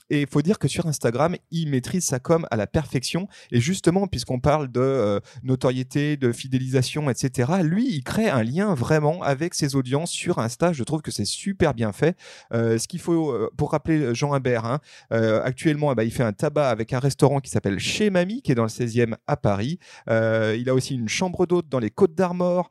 il 0.09 0.27
faut 0.27 0.41
dire 0.41 0.59
que 0.59 0.67
sur 0.67 0.85
Instagram, 0.87 1.35
il 1.51 1.69
maîtrise 1.69 2.03
sa 2.03 2.19
com 2.19 2.45
à 2.51 2.57
la 2.57 2.67
perfection. 2.67 3.27
Et 3.51 3.61
justement, 3.61 4.07
puisqu'on 4.07 4.39
parle 4.39 4.69
de 4.69 5.21
notoriété, 5.43 6.17
de 6.17 6.31
fidélisation, 6.31 7.09
etc., 7.09 7.53
lui, 7.61 7.87
il 7.89 8.03
crée 8.03 8.29
un 8.29 8.43
lien 8.43 8.73
vraiment 8.73 9.21
avec 9.23 9.53
ses 9.53 9.75
audiences 9.75 10.11
sur 10.11 10.39
Insta. 10.39 10.73
Je 10.73 10.83
trouve 10.83 11.01
que 11.01 11.11
c'est 11.11 11.25
super 11.25 11.73
bien 11.73 11.91
fait. 11.91 12.17
Euh, 12.53 12.77
ce 12.77 12.87
qu'il 12.87 12.99
faut, 12.99 13.31
euh, 13.31 13.49
pour 13.57 13.71
rappeler 13.71 14.13
Jean 14.13 14.33
Humbert, 14.33 14.65
hein, 14.65 14.79
euh, 15.13 15.41
actuellement, 15.43 15.91
eh 15.91 15.95
ben, 15.95 16.03
il 16.03 16.11
fait 16.11 16.23
un 16.23 16.33
tabac 16.33 16.69
avec 16.69 16.93
un 16.93 16.99
restaurant 16.99 17.39
qui 17.39 17.49
s'appelle 17.49 17.79
Chez 17.79 18.09
Mamie, 18.09 18.41
qui 18.41 18.51
est 18.51 18.55
dans 18.55 18.63
le 18.63 18.69
16e 18.69 19.15
à 19.27 19.37
Paris. 19.37 19.79
il 20.07 20.69
a 20.69 20.73
aussi 20.73 20.95
une 20.95 21.09
chambre 21.09 21.45
d'hôte 21.45 21.67
dans 21.69 21.79
les 21.79 21.89
Côtes 21.89 22.15
d'Armor. 22.15 22.69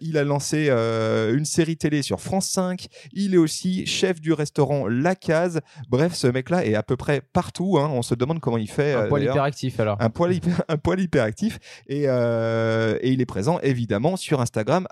il 0.00 0.18
a 0.18 0.24
lancé 0.24 0.70
une 0.70 1.44
série 1.44 1.76
télé 1.76 2.02
sur 2.02 2.20
France 2.20 2.48
5. 2.48 2.86
Il 3.12 3.34
est 3.34 3.38
aussi 3.38 3.86
chef 3.86 4.20
du 4.20 4.32
restaurant 4.32 4.86
La 4.86 5.14
Case. 5.14 5.60
Bref, 5.88 6.14
ce 6.14 6.26
mec-là 6.26 6.64
est 6.64 6.74
à 6.74 6.82
peu 6.82 6.96
près 6.96 7.20
partout. 7.20 7.78
Hein. 7.78 7.90
On 7.92 8.02
se 8.02 8.14
demande 8.14 8.40
comment 8.40 8.58
il 8.58 8.70
fait. 8.70 8.94
Un 8.94 9.08
poil 9.08 9.24
hyperactif 9.24 9.80
alors. 9.80 9.96
Un 10.00 10.10
poil, 10.10 10.34
hyper, 10.34 10.62
un 10.68 10.76
poil 10.76 11.00
hyperactif. 11.00 11.58
Et, 11.88 12.04
et, 12.04 13.12
il 13.12 13.20
est 13.20 13.26
présent 13.26 13.58
évidemment 13.60 14.16
sur 14.16 14.40
Instagram, 14.40 14.86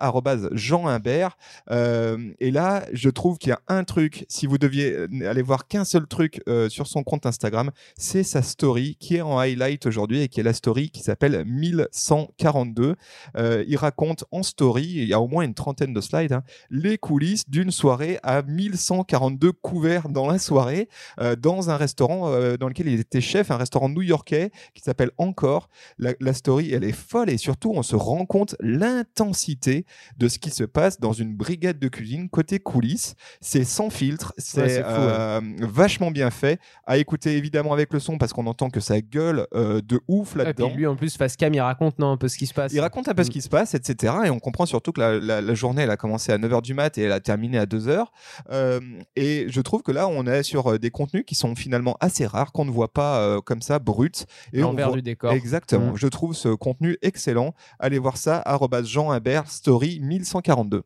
Jean 0.52 0.87
Humbert. 0.87 1.37
Euh, 1.71 2.33
et 2.40 2.50
là, 2.50 2.85
je 2.92 3.09
trouve 3.11 3.38
qu'il 3.38 3.50
y 3.50 3.52
a 3.52 3.61
un 3.69 3.85
truc, 3.85 4.02
si 4.29 4.47
vous 4.47 4.59
deviez 4.59 4.93
euh, 4.93 5.31
aller 5.31 5.43
voir 5.43 5.67
qu'un 5.67 5.85
seul 5.85 6.07
truc 6.07 6.43
euh, 6.49 6.69
sur 6.69 6.87
son 6.87 7.03
compte 7.03 7.27
Instagram, 7.27 7.71
c'est 7.97 8.23
sa 8.23 8.43
story 8.43 8.97
qui 8.99 9.17
est 9.17 9.21
en 9.21 9.39
highlight 9.39 9.87
aujourd'hui 9.87 10.23
et 10.23 10.29
qui 10.29 10.41
est 10.41 10.43
la 10.43 10.53
story 10.53 10.91
qui 10.91 11.03
s'appelle 11.03 11.45
1142. 11.47 12.97
Euh, 13.37 13.65
il 13.67 13.77
raconte 13.77 14.25
en 14.31 14.43
story, 14.43 14.85
il 14.85 15.05
y 15.09 15.13
a 15.13 15.21
au 15.21 15.29
moins 15.29 15.45
une 15.45 15.55
trentaine 15.55 15.93
de 15.93 16.01
slides, 16.01 16.33
hein, 16.33 16.43
les 16.71 16.99
coulisses 16.99 17.49
d'une 17.49 17.71
soirée 17.71 18.19
à 18.23 18.43
1142 18.43 19.53
couverts 19.53 20.09
dans 20.09 20.27
la 20.27 20.39
soirée, 20.39 20.89
dans 21.39 21.71
un 21.71 21.77
restaurant 21.77 22.31
dans 22.57 22.69
lequel 22.69 22.89
il 22.89 23.01
était 23.01 23.21
chef, 23.21 23.51
un 23.51 23.57
restaurant 23.57 23.89
new-yorkais 23.89 24.51
qui 24.75 24.83
s'appelle 24.83 25.11
Encore. 25.19 25.69
La, 25.99 26.13
la 26.21 26.33
story, 26.33 26.73
elle 26.73 26.85
est 26.85 26.93
folle 26.93 27.31
et 27.31 27.39
surtout, 27.39 27.73
on 27.75 27.83
se 27.83 27.97
rend 27.97 28.27
compte 28.27 28.57
l'intensité 28.61 29.85
de 30.19 30.29
ce 30.29 30.39
qui 30.39 30.51
se 30.51 30.65
passe 30.65 31.01
dans 31.01 31.13
une 31.13 31.35
brigade 31.35 31.79
de 31.79 31.89
cuisine 31.89 32.29
côté 32.29 32.59
coulisses. 32.59 33.15
C'est 33.41 33.65
sans 33.65 33.91
filtre, 33.93 34.33
c'est 34.39 34.63
Ouais, 34.63 34.83
euh, 34.85 35.41
vachement 35.61 36.11
bien 36.11 36.31
fait. 36.31 36.59
À 36.87 36.97
écouter 36.99 37.37
évidemment 37.37 37.73
avec 37.73 37.93
le 37.93 38.01
son 38.01 38.19
parce 38.19 38.33
qu'on 38.33 38.47
entend 38.47 38.71
que 38.71 38.81
ça 38.81 39.01
gueule 39.01 39.47
euh, 39.55 39.81
de 39.83 40.01
ouf 40.09 40.35
Et 40.35 40.39
là-dedans. 40.39 40.69
puis 40.69 40.79
lui, 40.79 40.87
en 40.87 40.97
plus, 40.97 41.17
face 41.17 41.37
cam, 41.37 41.53
il 41.55 41.61
raconte 41.61 41.99
non, 41.99 42.11
un 42.13 42.17
peu 42.17 42.29
ce 42.29 42.37
qui 42.37 42.47
se 42.47 42.55
passe. 42.55 42.73
Il 42.73 42.81
raconte 42.81 43.09
un 43.09 43.15
peu 43.15 43.23
ce 43.25 43.29
Mm. 43.29 43.33
qui 43.33 43.43
se 43.43 43.49
passe, 43.49 43.75
etc. 43.75 44.15
Et 44.25 44.31
on 44.31 44.39
comprend 44.41 44.67
surtout 44.67 44.93
que 44.93 45.01
la, 45.01 45.19
la- 45.21 45.41
la 45.41 45.55
journée, 45.55 45.83
elle 45.83 45.91
a 45.91 45.97
commencé 45.97 46.33
à 46.33 46.39
9h 46.39 46.63
du 46.63 46.75
mat 46.75 46.97
et 46.99 47.03
elle 47.03 47.13
a 47.13 47.21
terminé 47.21 47.59
à 47.59 47.67
2h. 47.67 48.07
Euh, 48.51 48.81
et 49.17 49.47
je 49.49 49.61
trouve 49.61 49.83
que 49.83 49.93
là, 49.93 50.09
on 50.09 50.27
est 50.27 50.43
sur 50.43 50.79
des 50.79 50.91
contenus 50.91 51.25
qui 51.27 51.35
sont 51.35 51.55
finalement 51.55 51.97
assez 52.01 52.27
rares, 52.27 52.53
qu'on 52.53 52.65
ne 52.65 52.71
voit 52.71 52.93
pas 52.93 53.41
comme 53.45 53.63
ça, 53.63 53.79
brut. 53.79 54.27
Et 54.53 54.61
l'envers 54.61 54.89
voit- 54.89 54.97
du 54.97 55.03
décor. 55.03 55.33
Exactement. 55.33 55.93
Mm. 55.93 55.97
Je 55.97 56.07
trouve 56.09 56.35
ce 56.35 56.49
contenu 56.49 56.97
excellent. 57.03 57.55
Allez 57.79 57.99
voir 57.99 58.17
ça, 58.17 58.43
Jean 58.85 59.11
Imbert, 59.11 59.49
story 59.51 60.01
1142. 60.01 60.83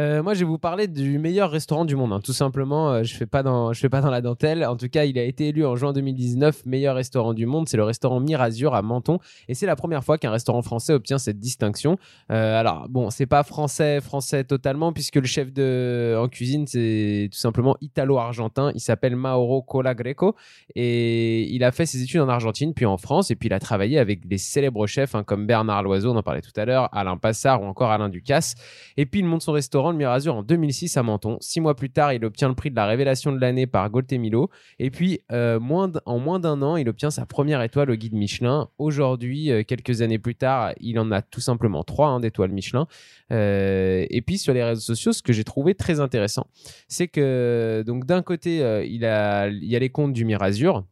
Euh, 0.00 0.22
moi, 0.22 0.32
je 0.32 0.40
vais 0.40 0.46
vous 0.46 0.58
parler 0.58 0.88
du 0.88 1.18
meilleur 1.18 1.50
restaurant 1.50 1.84
du 1.84 1.94
monde. 1.94 2.14
hein. 2.14 2.20
Tout 2.24 2.32
simplement, 2.32 2.90
euh, 2.90 3.02
je 3.02 3.12
fais 3.12 3.20
fais 3.20 3.26
pas 3.26 3.42
dans 3.42 4.10
la 4.10 4.20
dentelle. 4.22 4.64
En 4.64 4.76
tout 4.76 4.88
cas, 4.88 5.04
il 5.04 5.18
a 5.18 5.24
été 5.24 5.48
élu 5.48 5.66
en 5.66 5.76
juin 5.76 5.92
2019 5.92 6.64
meilleur 6.64 6.94
restaurant 6.94 7.34
du 7.34 7.44
monde. 7.44 7.68
C'est 7.68 7.76
le 7.76 7.84
restaurant 7.84 8.18
Mirazur 8.18 8.74
à 8.74 8.80
Menton, 8.80 9.18
et 9.48 9.54
c'est 9.54 9.66
la 9.66 9.76
première 9.76 10.02
fois 10.02 10.16
qu'un 10.16 10.30
restaurant 10.30 10.62
français 10.62 10.94
obtient 10.94 11.18
cette 11.18 11.38
distinction. 11.38 11.98
Euh, 12.32 12.58
alors, 12.58 12.88
bon, 12.88 13.10
c'est 13.10 13.26
pas 13.26 13.42
français, 13.42 14.00
français 14.00 14.44
totalement, 14.44 14.94
puisque 14.94 15.16
le 15.16 15.26
chef 15.26 15.52
de 15.52 16.16
en 16.18 16.28
cuisine, 16.28 16.66
c'est 16.66 17.28
tout 17.30 17.38
simplement 17.38 17.76
italo-argentin. 17.82 18.72
Il 18.74 18.80
s'appelle 18.80 19.16
Mauro 19.16 19.60
Colagreco, 19.60 20.34
et 20.74 21.42
il 21.52 21.62
a 21.62 21.72
fait 21.72 21.84
ses 21.84 22.02
études 22.02 22.22
en 22.22 22.28
Argentine, 22.30 22.72
puis 22.72 22.86
en 22.86 22.96
France, 22.96 23.30
et 23.30 23.36
puis 23.36 23.48
il 23.48 23.52
a 23.52 23.60
travaillé 23.60 23.98
avec 23.98 24.26
des 24.26 24.38
célèbres 24.38 24.86
chefs 24.86 25.14
hein, 25.14 25.24
comme 25.24 25.46
Bernard 25.46 25.82
Loiseau, 25.82 26.12
on 26.12 26.16
en 26.16 26.22
parlait 26.22 26.40
tout 26.40 26.58
à 26.58 26.64
l'heure, 26.64 26.88
Alain 26.92 27.18
Passard 27.18 27.62
ou 27.62 27.66
encore 27.66 27.90
Alain 27.90 28.08
Ducasse. 28.08 28.54
Et 28.96 29.04
puis 29.04 29.20
il 29.20 29.26
monte 29.26 29.42
son 29.42 29.52
restaurant, 29.52 29.89
le 29.90 29.96
Mirazur, 29.96 30.34
en 30.36 30.42
2006 30.42 30.96
à 30.96 31.02
Menton. 31.02 31.36
Six 31.40 31.60
mois 31.60 31.74
plus 31.74 31.90
tard, 31.90 32.12
il 32.12 32.24
obtient 32.24 32.48
le 32.48 32.54
prix 32.54 32.70
de 32.70 32.76
la 32.76 32.86
révélation 32.86 33.32
de 33.32 33.40
l'année 33.40 33.66
par 33.66 33.88
Goltemilo. 33.90 34.50
Et 34.78 34.90
puis, 34.90 35.20
euh, 35.32 35.58
en 36.06 36.18
moins 36.18 36.40
d'un 36.40 36.62
an, 36.62 36.76
il 36.76 36.88
obtient 36.88 37.10
sa 37.10 37.26
première 37.26 37.62
étoile 37.62 37.90
au 37.90 37.94
guide 37.94 38.14
Michelin. 38.14 38.68
Aujourd'hui, 38.78 39.50
euh, 39.50 39.62
quelques 39.62 40.02
années 40.02 40.18
plus 40.18 40.34
tard, 40.34 40.72
il 40.80 40.98
en 40.98 41.10
a 41.12 41.22
tout 41.22 41.40
simplement 41.40 41.84
trois 41.84 42.08
hein, 42.08 42.20
d'étoiles 42.20 42.52
Michelin. 42.52 42.86
Euh, 43.32 44.06
et 44.10 44.22
puis 44.22 44.38
sur 44.38 44.54
les 44.54 44.64
réseaux 44.64 44.80
sociaux, 44.80 45.12
ce 45.12 45.22
que 45.22 45.32
j'ai 45.32 45.44
trouvé 45.44 45.74
très 45.74 46.00
intéressant, 46.00 46.46
c'est 46.88 47.08
que 47.08 47.82
donc 47.86 48.06
d'un 48.06 48.22
côté, 48.22 48.56
il, 48.86 49.00
y 49.00 49.06
a 49.06 49.48
les 49.50 49.90
comptes 49.90 50.12
du 50.12 50.24
Mirazur 50.24 50.84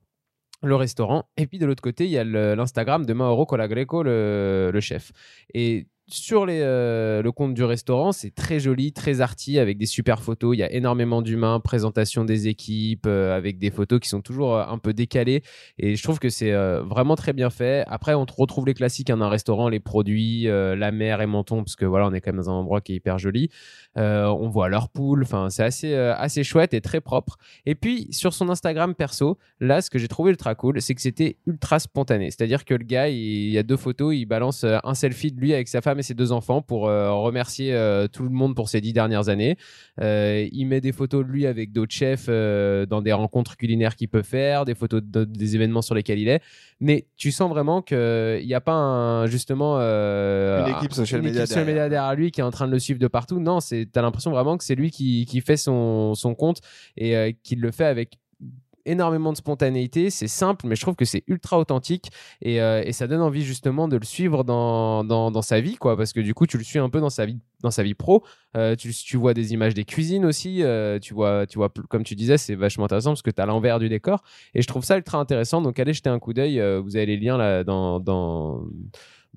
le 0.62 0.74
restaurant, 0.74 1.28
et 1.36 1.46
puis 1.46 1.58
de 1.58 1.66
l'autre 1.66 1.82
côté, 1.82 2.04
il 2.04 2.10
y 2.10 2.18
a 2.18 2.24
l'Instagram 2.24 3.06
de 3.06 3.12
Mauro 3.12 3.46
Colagreco, 3.46 4.02
le, 4.02 4.70
le 4.72 4.80
chef. 4.80 5.12
Et 5.54 5.86
sur 6.08 6.46
euh, 6.48 7.22
le 7.22 7.32
compte 7.32 7.54
du 7.54 7.64
restaurant, 7.64 8.12
c'est 8.12 8.34
très 8.34 8.60
joli, 8.60 8.92
très 8.92 9.20
arty, 9.20 9.58
avec 9.58 9.76
des 9.76 9.86
super 9.86 10.22
photos. 10.22 10.56
Il 10.56 10.60
y 10.60 10.62
a 10.62 10.72
énormément 10.72 11.22
d'humains, 11.22 11.60
présentation 11.60 12.24
des 12.24 12.48
équipes, 12.48 13.06
euh, 13.06 13.36
avec 13.36 13.58
des 13.58 13.70
photos 13.70 14.00
qui 14.00 14.08
sont 14.08 14.22
toujours 14.22 14.56
euh, 14.56 14.64
un 14.66 14.78
peu 14.78 14.92
décalées. 14.94 15.42
Et 15.78 15.96
je 15.96 16.02
trouve 16.02 16.18
que 16.18 16.30
c'est 16.30 16.52
vraiment 16.52 17.14
très 17.14 17.32
bien 17.32 17.50
fait. 17.50 17.84
Après, 17.86 18.14
on 18.14 18.24
retrouve 18.24 18.66
les 18.66 18.74
classiques 18.74 19.10
hein, 19.10 19.18
d'un 19.18 19.28
restaurant, 19.28 19.68
les 19.68 19.80
produits, 19.80 20.44
la 20.44 20.90
mer 20.92 21.20
et 21.20 21.26
Menton, 21.26 21.58
parce 21.58 21.76
que 21.76 21.84
voilà, 21.84 22.06
on 22.06 22.12
est 22.12 22.20
quand 22.20 22.32
même 22.32 22.40
dans 22.40 22.50
un 22.50 22.54
endroit 22.54 22.80
qui 22.80 22.92
est 22.92 22.96
hyper 22.96 23.18
joli. 23.18 23.50
On 23.96 24.48
voit 24.48 24.68
leur 24.68 24.88
poule. 24.88 25.22
Enfin, 25.22 25.50
c'est 25.50 25.62
assez, 25.62 25.94
assez 25.94 26.44
chouette 26.44 26.74
et 26.74 26.80
très 26.80 27.00
propre. 27.00 27.36
Et 27.66 27.74
puis, 27.74 28.08
sur 28.10 28.32
son 28.32 28.48
Instagram 28.48 28.94
perso, 28.94 29.38
là, 29.60 29.80
ce 29.82 29.90
que 29.90 29.98
j'ai 29.98 30.08
trouvé 30.08 30.30
ultra 30.30 30.54
cool, 30.54 30.80
c'est 30.80 30.94
que 30.94 31.00
c'était 31.00 31.36
ultra 31.46 31.78
spontané. 31.78 32.30
C'est-à-dire 32.30 32.64
que 32.64 32.74
le 32.74 32.84
gars, 32.84 33.08
il, 33.08 33.50
y 33.50 33.58
a 33.58 33.62
deux 33.62 33.76
photos, 33.76 34.14
il 34.14 34.26
balance 34.26 34.64
un 34.64 34.94
selfie 34.94 35.32
de 35.32 35.40
lui 35.40 35.54
avec 35.54 35.68
sa 35.68 35.80
femme 35.80 35.97
et 35.98 36.02
ses 36.02 36.14
deux 36.14 36.32
enfants 36.32 36.62
pour 36.62 36.88
euh, 36.88 37.12
remercier 37.12 37.74
euh, 37.74 38.08
tout 38.08 38.22
le 38.22 38.30
monde 38.30 38.54
pour 38.54 38.68
ces 38.68 38.80
dix 38.80 38.92
dernières 38.92 39.28
années. 39.28 39.56
Euh, 40.00 40.46
il 40.52 40.66
met 40.66 40.80
des 40.80 40.92
photos 40.92 41.24
de 41.24 41.30
lui 41.30 41.46
avec 41.46 41.72
d'autres 41.72 41.92
chefs 41.94 42.26
dans 42.28 43.02
des 43.02 43.12
rencontres 43.12 43.56
culinaires 43.56 43.96
qu'il 43.96 44.08
peut 44.08 44.22
faire, 44.22 44.64
des 44.64 44.74
photos 44.74 45.02
de- 45.02 45.24
des 45.24 45.54
événements 45.56 45.82
sur 45.82 45.94
lesquels 45.94 46.18
il 46.18 46.28
est. 46.28 46.40
Mais 46.80 47.06
tu 47.16 47.30
sens 47.32 47.50
vraiment 47.50 47.82
qu'il 47.82 48.42
n'y 48.46 48.54
a 48.54 48.60
pas 48.60 48.72
un, 48.72 49.26
justement 49.26 49.76
Une 49.78 50.68
équipe 50.76 50.92
social 50.92 51.20
media 51.22 51.88
derrière. 51.88 52.14
lui 52.14 52.30
qui 52.30 52.40
est 52.40 52.44
en 52.44 52.50
train 52.50 52.66
de 52.66 52.72
le 52.72 52.78
suivre 52.78 52.98
de 53.00 53.08
partout. 53.08 53.40
Non, 53.40 53.60
c'est 53.60 53.86
t'as 53.90 54.02
l'impression 54.02 54.30
vraiment 54.30 54.56
que 54.56 54.64
c'est 54.64 54.74
lui 54.74 54.90
qui, 54.90 55.26
qui 55.26 55.40
fait 55.40 55.56
son, 55.56 56.14
son 56.14 56.34
compte 56.34 56.60
et 56.96 57.36
qu'il 57.42 57.60
le 57.60 57.70
fait 57.70 57.84
avec 57.84 58.18
énormément 58.88 59.32
de 59.32 59.36
spontanéité, 59.36 60.10
c'est 60.10 60.28
simple, 60.28 60.66
mais 60.66 60.76
je 60.76 60.80
trouve 60.80 60.96
que 60.96 61.04
c'est 61.04 61.22
ultra 61.26 61.58
authentique. 61.58 62.10
Et, 62.42 62.60
euh, 62.60 62.90
ça 62.92 63.06
donne 63.06 63.20
envie 63.20 63.44
justement 63.44 63.86
de 63.86 63.96
le 63.96 64.04
suivre 64.04 64.42
dans, 64.44 65.04
dans, 65.04 65.42
sa 65.42 65.60
vie, 65.60 65.76
quoi, 65.76 65.96
parce 65.96 66.12
que 66.12 66.20
du 66.20 66.34
coup, 66.34 66.46
tu 66.46 66.58
le 66.58 66.64
suis 66.64 66.78
un 66.78 66.88
peu 66.88 67.00
dans 67.00 67.10
sa 67.10 67.26
vie, 67.26 67.38
dans 67.60 67.70
sa 67.70 67.82
vie 67.82 67.94
pro. 67.94 68.24
Euh, 68.56 68.74
tu, 68.74 69.16
vois 69.16 69.34
des 69.34 69.52
images 69.52 69.74
des 69.74 69.84
cuisines 69.84 70.24
aussi, 70.24 70.62
euh, 70.62 70.98
tu 70.98 71.14
vois, 71.14 71.46
tu 71.46 71.58
vois, 71.58 71.68
comme 71.88 72.02
tu 72.02 72.14
disais, 72.16 72.38
c'est 72.38 72.54
vachement 72.54 72.86
intéressant 72.86 73.10
parce 73.10 73.22
que 73.22 73.30
tu 73.30 73.40
as 73.40 73.46
l'envers 73.46 73.78
du 73.78 73.88
décor. 73.88 74.22
Et 74.54 74.62
je 74.62 74.66
trouve 74.66 74.84
ça 74.84 74.96
ultra 74.96 75.18
intéressant. 75.18 75.60
Donc, 75.60 75.78
allez 75.78 75.92
jeter 75.92 76.10
un 76.10 76.18
coup 76.18 76.32
d'œil, 76.32 76.60
vous 76.82 76.96
avez 76.96 77.06
les 77.06 77.16
liens 77.16 77.36
là 77.36 77.62
dans 77.64 78.00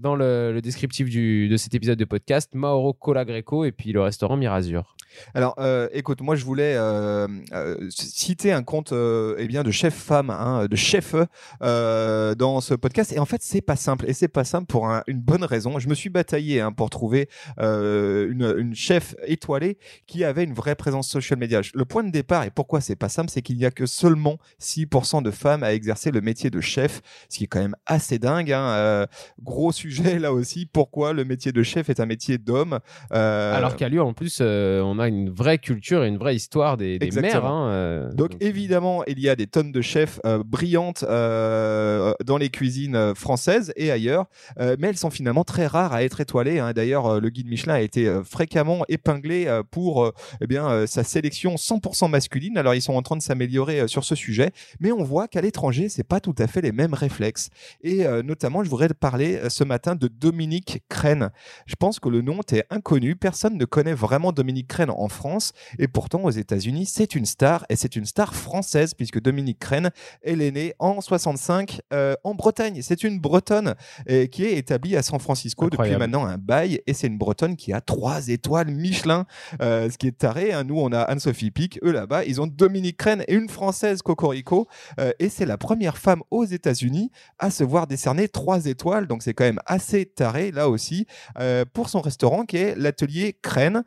dans 0.01 0.15
le, 0.15 0.59
descriptif 0.61 1.09
du, 1.09 1.47
de 1.47 1.57
cet 1.57 1.73
épisode 1.75 1.97
de 1.99 2.05
podcast, 2.05 2.49
Mauro 2.53 2.93
Colagreco 2.93 3.65
et 3.65 3.71
puis 3.71 3.91
le 3.93 4.01
restaurant 4.01 4.35
Mirazur. 4.35 4.95
Alors, 5.35 5.55
euh, 5.59 5.87
écoute, 5.93 6.21
moi, 6.21 6.35
je 6.35 6.43
voulais 6.45 6.73
euh, 6.75 7.27
euh, 7.53 7.75
citer 7.89 8.51
un 8.51 8.63
compte 8.63 8.93
eh 8.93 9.47
bien, 9.47 9.63
de 9.63 9.71
chef 9.71 9.93
femme, 9.93 10.29
hein, 10.29 10.65
de 10.69 10.75
chef 10.75 11.13
dans 11.61 12.61
ce 12.61 12.73
podcast. 12.73 13.11
Et 13.13 13.19
en 13.19 13.25
fait, 13.25 13.41
c'est 13.43 13.61
pas 13.61 13.75
simple. 13.75 14.09
Et 14.09 14.13
c'est 14.13 14.27
pas 14.27 14.43
simple 14.43 14.65
pour 14.67 14.87
un- 14.87 15.03
une 15.07 15.19
bonne 15.19 15.43
raison. 15.43 15.77
Je 15.79 15.87
me 15.87 15.93
suis 15.93 16.09
bataillé 16.09 16.61
hein, 16.61 16.71
pour 16.71 16.89
trouver 16.89 17.29
une, 17.59 18.71
chef 18.73 19.15
étoilée 19.25 19.77
qui 20.07 20.23
avait 20.23 20.43
une 20.43 20.53
vraie 20.53 20.75
présence 20.75 21.07
social 21.07 21.37
media. 21.37 21.61
Le 21.73 21.85
point 21.85 22.03
de 22.03 22.11
départ, 22.11 22.43
et 22.43 22.49
pourquoi 22.49 22.81
c'est 22.81 22.95
pas 22.95 23.09
simple, 23.09 23.29
c'est 23.29 23.41
qu'il 23.41 23.57
n'y 23.57 23.65
a 23.65 23.71
que 23.71 23.85
seulement 23.85 24.37
6% 24.61 25.21
de 25.21 25.31
femmes 25.31 25.63
à 25.63 25.73
exercer 25.73 26.09
le 26.11 26.21
métier 26.21 26.49
de 26.49 26.61
chef, 26.61 27.01
ce 27.29 27.37
qui 27.37 27.43
est 27.43 27.47
quand 27.47 27.59
même 27.61 27.75
assez 27.85 28.17
dingue. 28.17 28.51
hein. 28.51 29.05
Gros 29.43 29.71
sujet 29.71 29.90
là 29.99 30.33
aussi. 30.33 30.65
Pourquoi 30.65 31.13
le 31.13 31.25
métier 31.25 31.51
de 31.51 31.63
chef 31.63 31.89
est 31.89 31.99
un 31.99 32.05
métier 32.05 32.37
d'homme 32.37 32.79
Euh, 33.13 33.53
Alors 33.55 33.75
qu'à 33.75 33.89
Lyon, 33.89 34.07
en 34.07 34.13
plus, 34.13 34.39
euh, 34.41 34.81
on 34.81 34.99
a 34.99 35.07
une 35.07 35.29
vraie 35.29 35.57
culture 35.57 36.03
et 36.03 36.07
une 36.07 36.17
vraie 36.17 36.35
histoire 36.35 36.77
des, 36.77 36.97
mères. 37.21 37.45
hein, 37.45 37.69
euh, 37.71 38.11
Donc, 38.13 38.31
évidemment, 38.39 39.03
il 39.05 39.19
y 39.19 39.29
a 39.29 39.35
des 39.35 39.47
tonnes 39.47 39.71
de 39.71 39.81
chefs 39.81 40.19
brillantes 40.45 41.03
dans 41.03 42.37
les 42.39 42.49
cuisines 42.49 43.13
françaises 43.15 43.73
et 43.75 43.91
ailleurs, 43.91 44.25
mais 44.59 44.87
elles 44.87 44.97
sont 44.97 45.09
finalement 45.09 45.43
très 45.43 45.67
rares 45.67 45.93
à 45.93 46.03
être 46.03 46.21
étoilées. 46.21 46.59
hein. 46.59 46.71
D'ailleurs, 46.73 47.19
le 47.19 47.29
guide 47.29 47.47
Michelin 47.47 47.73
a 47.73 47.81
été 47.81 48.11
fréquemment 48.23 48.83
épinglé 48.87 49.61
pour 49.71 50.11
eh 50.41 50.47
bien 50.47 50.85
sa 50.87 51.03
sélection 51.03 51.55
100% 51.55 52.09
masculine. 52.09 52.57
Alors, 52.57 52.75
ils 52.75 52.81
sont 52.81 52.93
en 52.93 53.01
train 53.01 53.17
de 53.17 53.21
s'améliorer 53.21 53.87
sur 53.87 54.03
ce 54.03 54.15
sujet, 54.15 54.51
mais 54.79 54.91
on 54.91 55.03
voit 55.03 55.27
qu'à 55.27 55.41
l'étranger, 55.41 55.89
c'est 55.89 56.03
pas 56.07 56.19
tout 56.19 56.35
à 56.37 56.47
fait 56.47 56.61
les 56.61 56.71
mêmes 56.71 56.93
réflexes. 56.93 57.49
Et 57.83 58.05
notamment, 58.23 58.63
je 58.63 58.69
voudrais 58.69 58.89
parler 58.89 59.39
ce 59.49 59.63
matin 59.63 59.70
de 59.71 60.07
Dominique 60.07 60.83
Crène. 60.89 61.29
Je 61.65 61.75
pense 61.75 61.99
que 61.99 62.09
le 62.09 62.21
nom 62.21 62.43
t'est 62.43 62.65
inconnu. 62.69 63.15
Personne 63.15 63.57
ne 63.57 63.65
connaît 63.65 63.93
vraiment 63.93 64.31
Dominique 64.31 64.67
Crène 64.67 64.89
en 64.89 65.07
France. 65.07 65.53
Et 65.79 65.87
pourtant, 65.87 66.23
aux 66.23 66.29
États-Unis, 66.29 66.85
c'est 66.85 67.15
une 67.15 67.25
star. 67.25 67.65
Et 67.69 67.75
c'est 67.75 67.95
une 67.95 68.05
star 68.05 68.35
française, 68.35 68.93
puisque 68.93 69.21
Dominique 69.21 69.59
Crène, 69.59 69.91
elle 70.23 70.41
est 70.41 70.51
née 70.51 70.73
en 70.79 70.99
65 70.99 71.81
euh, 71.93 72.15
en 72.23 72.35
Bretagne. 72.35 72.81
C'est 72.81 73.03
une 73.03 73.19
Bretonne 73.19 73.75
euh, 74.09 74.27
qui 74.27 74.43
est 74.43 74.57
établie 74.57 74.95
à 74.97 75.03
San 75.03 75.19
Francisco 75.19 75.65
Incroyable. 75.65 75.93
depuis 75.95 75.99
maintenant 75.99 76.25
un 76.25 76.37
bail. 76.37 76.81
Et 76.85 76.93
c'est 76.93 77.07
une 77.07 77.17
Bretonne 77.17 77.55
qui 77.55 77.71
a 77.71 77.79
trois 77.81 78.27
étoiles 78.27 78.69
Michelin. 78.71 79.25
Euh, 79.61 79.89
ce 79.89 79.97
qui 79.97 80.07
est 80.07 80.17
taré. 80.17 80.51
hein. 80.53 80.63
Nous, 80.65 80.77
on 80.79 80.91
a 80.91 80.99
Anne-Sophie 80.99 81.51
Pic. 81.51 81.79
Eux, 81.83 81.91
là-bas, 81.91 82.25
ils 82.25 82.41
ont 82.41 82.47
Dominique 82.47 82.97
Crène 82.97 83.23
et 83.27 83.33
une 83.35 83.47
Française, 83.49 84.01
Cocorico. 84.01 84.67
Euh, 84.99 85.11
et 85.19 85.29
c'est 85.29 85.45
la 85.45 85.57
première 85.57 85.97
femme 85.97 86.21
aux 86.29 86.43
États-Unis 86.45 87.09
à 87.39 87.51
se 87.51 87.63
voir 87.63 87.87
décerner 87.87 88.27
trois 88.27 88.65
étoiles. 88.65 89.07
Donc, 89.07 89.23
c'est 89.23 89.33
quand 89.33 89.45
même 89.45 89.59
assez 89.65 90.05
taré, 90.05 90.51
là 90.51 90.69
aussi, 90.69 91.05
euh, 91.39 91.65
pour 91.71 91.89
son 91.89 92.01
restaurant 92.01 92.45
qui 92.45 92.57
est 92.57 92.75
l'atelier 92.75 93.37
Crène. 93.41 93.83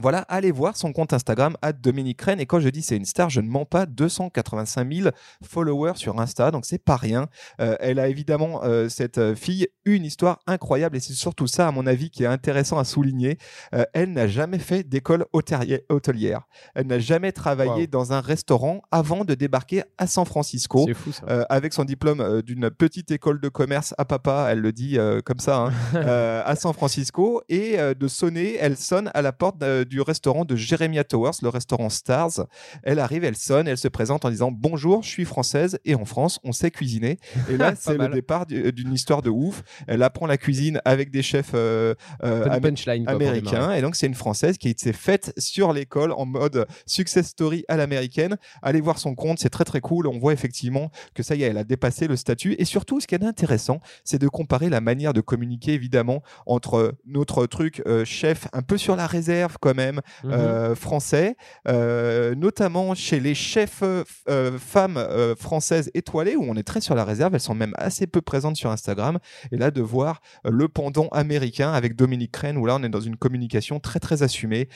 Voilà, 0.00 0.18
allez 0.28 0.50
voir 0.52 0.76
son 0.76 0.92
compte 0.92 1.12
Instagram 1.12 1.56
à 1.62 1.72
Dominique 1.72 2.20
Rennes. 2.22 2.40
Et 2.40 2.46
quand 2.46 2.60
je 2.60 2.68
dis 2.68 2.82
c'est 2.82 2.96
une 2.96 3.04
star, 3.04 3.30
je 3.30 3.40
ne 3.40 3.48
mens 3.48 3.64
pas, 3.64 3.86
285 3.86 4.92
000 4.92 5.08
followers 5.42 5.92
sur 5.96 6.18
Insta, 6.20 6.50
donc 6.50 6.64
c'est 6.64 6.82
pas 6.82 6.96
rien. 6.96 7.28
Euh, 7.60 7.76
elle 7.80 7.98
a 7.98 8.08
évidemment, 8.08 8.62
euh, 8.64 8.88
cette 8.88 9.18
euh, 9.18 9.34
fille, 9.34 9.68
une 9.84 10.04
histoire 10.04 10.38
incroyable 10.46 10.96
et 10.96 11.00
c'est 11.00 11.14
surtout 11.14 11.46
ça, 11.46 11.68
à 11.68 11.70
mon 11.72 11.86
avis, 11.86 12.10
qui 12.10 12.22
est 12.24 12.26
intéressant 12.26 12.78
à 12.78 12.84
souligner. 12.84 13.38
Euh, 13.74 13.84
elle 13.94 14.12
n'a 14.12 14.28
jamais 14.28 14.58
fait 14.58 14.82
d'école 14.82 15.26
hôtelière-. 15.32 16.42
Elle 16.74 16.86
n'a 16.86 16.98
jamais 16.98 17.32
travaillé 17.32 17.68
Wow. 17.68 17.86
dans 17.88 18.12
un 18.12 18.20
restaurant 18.20 18.82
avant 18.90 19.24
de 19.24 19.34
débarquer 19.34 19.82
à 19.98 20.06
San 20.06 20.24
Francisco. 20.24 20.84
C'est 20.86 20.94
fou 20.94 21.12
ça. 21.12 21.42
Avec 21.50 21.72
son 21.72 21.84
diplôme 21.84 22.42
d'une 22.42 22.70
petite 22.70 23.10
école 23.10 23.40
de 23.40 23.48
commerce 23.48 23.94
à 23.98 24.04
papa, 24.04 24.48
elle 24.50 24.60
le 24.60 24.72
dit 24.72 24.96
comme 25.24 25.38
ça, 25.38 25.66
hein, 25.66 25.72
à 26.44 26.54
San 26.56 26.72
Francisco, 26.72 27.42
et 27.48 27.76
de 27.76 28.08
sonner, 28.08 28.56
elle 28.60 28.76
sonne 28.76 29.10
à 29.14 29.22
la 29.22 29.32
porte 29.32 29.58
du 29.88 30.00
restaurant 30.00 30.44
de 30.44 30.54
Jeremiah 30.56 31.04
Towers, 31.04 31.32
le 31.42 31.48
restaurant 31.48 31.88
Stars. 31.88 32.46
Elle 32.82 32.98
arrive, 32.98 33.24
elle 33.24 33.36
sonne, 33.36 33.66
elle 33.68 33.78
se 33.78 33.88
présente 33.88 34.24
en 34.24 34.30
disant 34.30 34.50
bonjour, 34.52 35.02
je 35.02 35.08
suis 35.08 35.24
française 35.24 35.78
et 35.84 35.94
en 35.94 36.04
France, 36.04 36.38
on 36.44 36.52
sait 36.52 36.70
cuisiner. 36.70 37.18
Et 37.50 37.56
là, 37.56 37.74
c'est 37.78 37.92
le 37.92 37.98
mal. 37.98 38.12
départ 38.12 38.46
du- 38.46 38.72
d'une 38.72 38.92
histoire 38.92 39.22
de 39.22 39.30
ouf. 39.30 39.62
Elle 39.86 40.02
apprend 40.02 40.26
la 40.26 40.36
cuisine 40.38 40.80
avec 40.84 41.10
des 41.10 41.22
chefs 41.22 41.52
euh, 41.54 41.94
euh, 42.22 42.42
Peu 42.44 42.50
de 42.50 42.54
amé- 42.54 42.60
punchline 42.70 43.04
quoi, 43.04 43.12
pour 43.12 43.18
démarrer. 43.20 43.38
américain 43.38 43.72
et 43.72 43.82
donc 43.82 43.96
c'est 43.96 44.06
une 44.06 44.14
française 44.14 44.58
qui 44.58 44.74
s'est 44.78 44.92
faite 44.92 45.32
sur 45.38 45.72
l'école 45.72 46.12
en 46.12 46.26
mode 46.26 46.66
success 46.86 47.28
story 47.28 47.64
à 47.68 47.76
l'américaine 47.76 48.36
allez 48.62 48.80
voir 48.80 48.98
son 48.98 49.14
compte 49.14 49.38
c'est 49.38 49.48
très 49.50 49.64
très 49.64 49.80
cool 49.80 50.06
on 50.06 50.18
voit 50.18 50.32
effectivement 50.32 50.90
que 51.14 51.22
ça 51.22 51.34
y 51.34 51.42
est 51.42 51.46
elle 51.46 51.58
a 51.58 51.64
dépassé 51.64 52.06
le 52.08 52.16
statut 52.16 52.54
et 52.58 52.64
surtout 52.64 53.00
ce 53.00 53.06
qui 53.06 53.14
est 53.14 53.24
intéressant 53.24 53.80
c'est 54.04 54.18
de 54.20 54.28
comparer 54.28 54.68
la 54.68 54.80
manière 54.80 55.12
de 55.12 55.20
communiquer 55.20 55.72
évidemment 55.74 56.22
entre 56.46 56.94
notre 57.06 57.46
truc 57.46 57.82
euh, 57.86 58.04
chef 58.04 58.48
un 58.52 58.62
peu 58.62 58.76
sur 58.78 58.96
la 58.96 59.06
réserve 59.06 59.56
quand 59.68 59.74
même 59.74 60.00
Mhm. 60.24 60.32
euh, 60.32 60.74
français, 60.74 61.36
euh, 61.68 62.34
notamment 62.34 62.94
chez 62.94 63.20
les 63.20 63.34
chefs 63.34 63.82
euh, 63.82 64.58
femmes 64.58 64.98
françaises 65.38 65.90
étoilées, 65.94 66.36
où 66.36 66.44
on 66.48 66.54
est 66.56 66.62
très 66.62 66.80
sur 66.80 66.94
la 66.94 67.04
réserve, 67.04 67.34
elles 67.34 67.40
sont 67.40 67.54
même 67.54 67.74
assez 67.76 68.06
peu 68.06 68.20
présentes 68.20 68.56
sur 68.56 68.70
Instagram, 68.70 69.18
et 69.52 69.56
là 69.56 69.70
de 69.70 69.82
voir 69.82 70.20
le 70.44 70.68
pendant 70.68 71.08
américain 71.08 71.72
avec 71.72 71.96
Dominique 71.96 72.32
Crane, 72.32 72.56
où 72.56 72.66
là 72.66 72.76
on 72.76 72.82
est 72.82 72.88
dans 72.88 73.00
une 73.00 73.16
communication 73.16 73.80
très 73.80 74.00
très 74.00 74.22
assumée, 74.22 74.68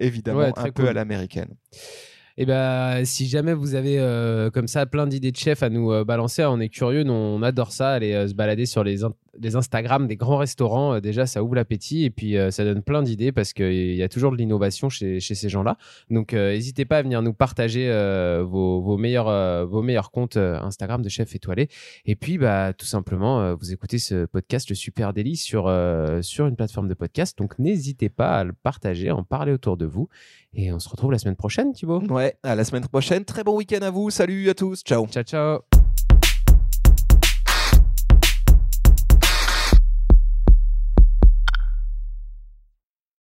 évidemment 0.00 0.38
Ouais, 0.40 0.52
très 0.52 0.68
un 0.68 0.72
peu 0.72 0.82
cool. 0.84 0.88
à 0.88 0.92
l'américaine. 0.92 1.48
Et 2.40 2.46
ben, 2.46 3.04
si 3.04 3.26
jamais 3.26 3.52
vous 3.52 3.74
avez 3.74 3.98
euh, 3.98 4.48
comme 4.50 4.68
ça 4.68 4.86
plein 4.86 5.08
d'idées 5.08 5.32
de 5.32 5.36
chefs 5.36 5.64
à 5.64 5.70
nous 5.70 5.90
euh, 5.92 6.04
balancer, 6.04 6.44
on 6.44 6.60
est 6.60 6.68
curieux, 6.68 7.02
nous, 7.02 7.12
on 7.12 7.42
adore 7.42 7.72
ça, 7.72 7.90
aller 7.90 8.12
euh, 8.12 8.28
se 8.28 8.34
balader 8.34 8.64
sur 8.64 8.84
les, 8.84 9.02
les 9.40 9.56
Instagram 9.56 10.06
des 10.06 10.16
grands 10.16 10.36
restaurants. 10.36 10.94
euh, 10.94 11.00
déjà, 11.00 11.26
ça 11.26 11.42
ouvre 11.42 11.54
l'appétit 11.54 12.04
et 12.04 12.10
puis 12.10 12.36
euh, 12.36 12.50
ça 12.50 12.64
donne 12.64 12.82
plein 12.82 13.02
d'idées 13.02 13.32
parce 13.32 13.52
qu'il 13.52 13.94
y 13.94 14.02
a 14.02 14.08
toujours 14.08 14.32
de 14.32 14.36
l'innovation 14.36 14.88
chez, 14.88 15.20
chez 15.20 15.34
ces 15.34 15.48
gens-là. 15.48 15.76
Donc, 16.10 16.34
euh, 16.34 16.52
n'hésitez 16.52 16.84
pas 16.84 16.98
à 16.98 17.02
venir 17.02 17.22
nous 17.22 17.32
partager 17.32 17.88
vos, 18.42 18.80
vos 18.80 18.96
meilleurs, 18.96 19.66
vos 19.66 19.82
meilleurs 19.82 20.10
comptes 20.10 20.36
Instagram 20.36 21.02
de 21.02 21.08
chefs 21.08 21.34
étoilés. 21.34 21.68
Et 22.04 22.16
puis, 22.16 22.38
bah, 22.38 22.72
tout 22.72 22.86
simplement, 22.86 23.54
vous 23.54 23.72
écoutez 23.72 23.98
ce 23.98 24.26
podcast, 24.26 24.68
le 24.68 24.74
Super 24.74 25.12
Daily, 25.12 25.36
sur, 25.36 25.72
sur 26.22 26.46
une 26.46 26.56
plateforme 26.56 26.88
de 26.88 26.94
podcast. 26.94 27.38
Donc, 27.38 27.58
n'hésitez 27.58 28.08
pas 28.08 28.38
à 28.38 28.44
le 28.44 28.52
partager, 28.52 29.08
à 29.08 29.16
en 29.16 29.24
parler 29.24 29.52
autour 29.52 29.76
de 29.76 29.86
vous. 29.86 30.08
Et 30.54 30.72
on 30.72 30.78
se 30.78 30.88
retrouve 30.88 31.12
la 31.12 31.18
semaine 31.18 31.36
prochaine, 31.36 31.72
Thibaut. 31.72 32.02
Ouais, 32.08 32.36
à 32.42 32.54
la 32.54 32.64
semaine 32.64 32.86
prochaine, 32.86 33.24
très 33.24 33.44
bon 33.44 33.56
week-end 33.56 33.82
à 33.82 33.90
vous, 33.90 34.10
salut 34.10 34.48
à 34.48 34.54
tous, 34.54 34.82
ciao 34.82 35.06
Ciao, 35.06 35.22
ciao. 35.22 35.77